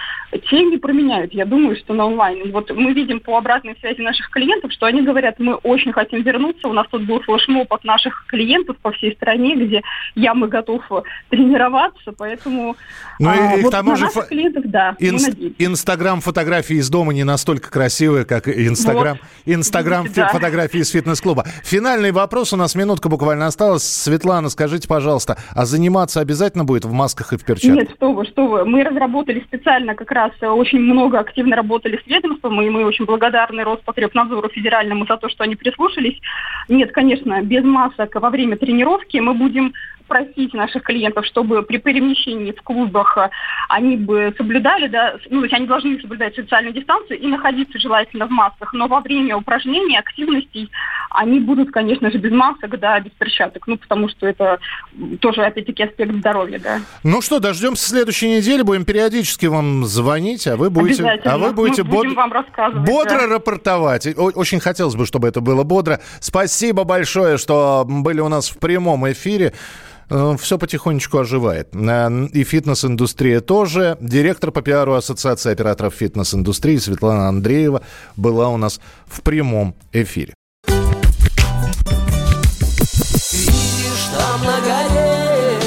те 0.50 0.64
не 0.64 0.78
променяют, 0.78 1.34
я 1.34 1.46
думаю, 1.46 1.76
что 1.76 1.94
на 1.94 2.06
онлайн. 2.06 2.52
Вот 2.52 2.70
мы 2.72 2.94
видим 2.94 3.20
по 3.20 3.38
обратной 3.38 3.76
связи 3.80 4.02
наших 4.02 4.30
клиентов, 4.30 4.72
что 4.72 4.86
они 4.86 5.02
говорят, 5.02 5.40
мы 5.40 5.56
очень 5.56 5.92
хотим 5.92 6.22
вернуться, 6.22 6.68
у 6.68 6.74
нас 6.74 6.86
тут 6.92 7.06
был 7.06 7.20
флешмоб 7.22 7.72
от 7.74 7.84
наших 7.84 8.26
клиентов 8.28 8.78
по 8.78 8.92
всей 8.92 9.14
стране, 9.16 9.56
где 9.56 9.82
я, 10.16 10.34
мы 10.34 10.48
готов 10.48 10.84
тренироваться, 11.30 12.12
поэтому 12.18 12.76
ну, 13.20 13.30
а, 13.30 13.56
и, 13.56 13.62
вот 13.62 13.70
к 13.70 13.72
тому 13.72 13.96
же 13.96 14.06
наших 14.06 14.24
фо... 14.24 14.30
клиентов, 14.30 14.64
да, 14.66 14.96
Инс... 15.00 15.30
Инстаграм 15.58 16.22
фотографии 16.22 16.76
из 16.76 16.90
дома 16.90 17.14
не 17.14 17.24
настолько 17.24 17.72
красивые, 17.72 18.26
как 18.26 18.48
Инстаграм, 18.48 19.18
вот. 19.20 19.54
Инстаграм 19.54 20.08
да. 20.16 20.28
фотографии 20.30 20.80
из 20.80 20.92
фитнес-клуба. 20.92 21.46
Финальный 21.64 22.12
вопрос, 22.12 22.54
у 22.54 22.56
нас 22.56 22.76
минутка 22.76 23.10
буквально 23.10 23.48
осталась. 23.48 23.84
Светлана, 23.84 24.50
скажите, 24.50 24.88
пожалуйста, 24.88 25.38
а 25.54 25.66
заниматься 25.66 26.20
обязательно 26.20 26.64
будет 26.64 26.86
в 26.86 26.92
масках 26.92 27.34
и 27.34 27.38
в 27.38 27.46
перчатках? 27.46 27.76
Нет, 27.76 27.92
что 27.96 28.14
вы, 28.14 28.26
что 28.26 28.48
вы. 28.48 28.66
Мы 28.66 28.84
разработали 28.84 29.42
специально 29.42 29.96
как 29.96 30.12
раз, 30.12 30.32
э, 30.42 30.48
очень 30.48 30.80
много 30.80 31.20
активно 31.20 31.56
работали 31.56 32.00
с 32.04 32.08
ведомством, 32.08 32.62
и 32.62 32.70
мы 32.70 32.86
очень 32.86 33.06
благодарны 33.06 33.64
Роспотребнадзору 33.64 34.50
федеральному 34.50 35.06
за 35.06 35.18
то, 35.18 35.30
что 35.30 35.44
они 35.44 35.56
прислушались. 35.56 36.20
Нет, 36.68 36.92
конечно, 36.92 37.42
без 37.42 37.64
масок 37.64 38.16
во 38.16 38.30
время 38.30 38.58
тренировки 38.58 39.18
мы 39.18 39.34
будем 39.34 39.74
просить 40.10 40.54
наших 40.54 40.84
клиентов, 40.84 41.26
чтобы 41.26 41.62
при 41.64 41.78
перемещении 41.78 42.52
в 42.52 42.62
клубах 42.62 43.18
э, 43.18 43.30
они 43.70 43.96
бы 43.96 44.34
соблюдали, 44.38 44.88
да, 44.88 45.16
ну, 45.30 45.40
то 45.40 45.46
есть 45.46 45.54
они 45.54 45.68
должны 45.68 46.02
соблюдать 46.02 46.36
социальную 46.36 46.74
дистанцию 46.74 47.20
и 47.20 47.28
находиться 47.28 47.80
желательно 47.80 48.28
в 48.28 48.32
масках, 48.32 48.74
но 48.74 48.88
во 48.88 49.00
время 49.00 49.38
упражнений, 49.38 49.98
активностей 49.98 50.70
они 51.12 51.40
будут, 51.40 51.72
конечно 51.72 52.12
же, 52.12 52.18
без 52.18 52.32
масок, 52.32 52.80
да, 52.80 53.00
без 53.00 53.12
перчаток, 53.12 53.66
ну, 53.68 53.78
потому 53.78 54.10
что 54.10 54.28
это 54.28 54.60
тоже, 55.22 55.44
опять-таки, 55.44 55.84
аспект 55.84 56.14
здоровья, 56.14 56.60
да. 56.60 56.80
Ну 57.04 57.22
что, 57.22 57.40
дождемся 57.40 57.88
следующей 57.88 58.30
недели, 58.30 58.64
будем 58.64 58.86
периодически 58.86 59.46
вам 59.46 59.86
звонить, 59.86 60.48
а 60.48 60.58
вы 60.58 60.70
будете, 60.70 61.04
а 61.08 61.38
вы 61.38 61.54
будете 61.54 61.84
будем 61.84 62.16
вам 62.16 62.32
бодро 62.86 63.20
да. 63.20 63.28
рапортовать. 63.28 64.08
Очень 64.18 64.60
хотелось 64.60 64.96
бы, 64.96 65.06
чтобы 65.06 65.28
это 65.28 65.42
было 65.42 65.64
бодро. 65.64 66.00
Спасибо 66.20 66.84
большое, 66.84 67.38
что 67.38 67.86
были 67.88 68.20
у 68.20 68.28
нас 68.28 68.50
в 68.50 68.60
прямом 68.60 69.10
эфире. 69.12 69.54
Э, 70.10 70.36
все 70.40 70.58
потихонечку 70.58 71.20
оживает. 71.20 71.70
Э, 71.76 72.28
и 72.34 72.44
фитнес-индустрия 72.44 73.42
тоже. 73.42 73.98
Директор 74.02 74.52
по 74.52 74.62
пиару 74.62 74.94
Ассоциации 74.94 75.52
операторов 75.52 75.94
фитнес-индустрии 75.94 76.78
Светлана 76.78 77.28
Андреева 77.28 77.82
была 78.16 78.50
у 78.50 78.58
нас 78.58 78.80
в 79.06 79.22
прямом 79.22 79.76
эфире. 79.92 80.34
Видишь, 83.32 84.10
там 84.16 84.42
на 84.44 84.60
горе 84.62 85.60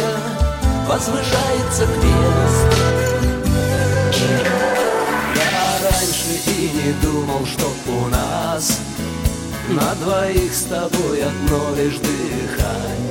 возвышается 0.89 1.87
крест. 1.87 2.71
Я 5.37 5.89
раньше 5.89 6.33
и 6.49 6.71
не 6.75 6.93
думал, 7.03 7.47
что 7.47 7.73
у 7.89 8.09
нас 8.09 8.81
на 9.69 9.95
двоих 10.05 10.53
с 10.53 10.65
тобой 10.65 11.23
одно 11.23 11.75
лишь 11.77 11.99
дыхание. 11.99 13.02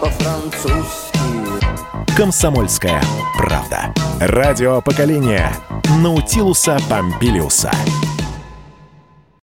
По-французски. 0.00 1.18
Комсомольская 2.16 3.00
правда. 3.36 3.92
Радио 4.20 4.80
поколения 4.80 5.52
Наутилуса 6.02 6.78
Помпилиуса. 6.88 7.70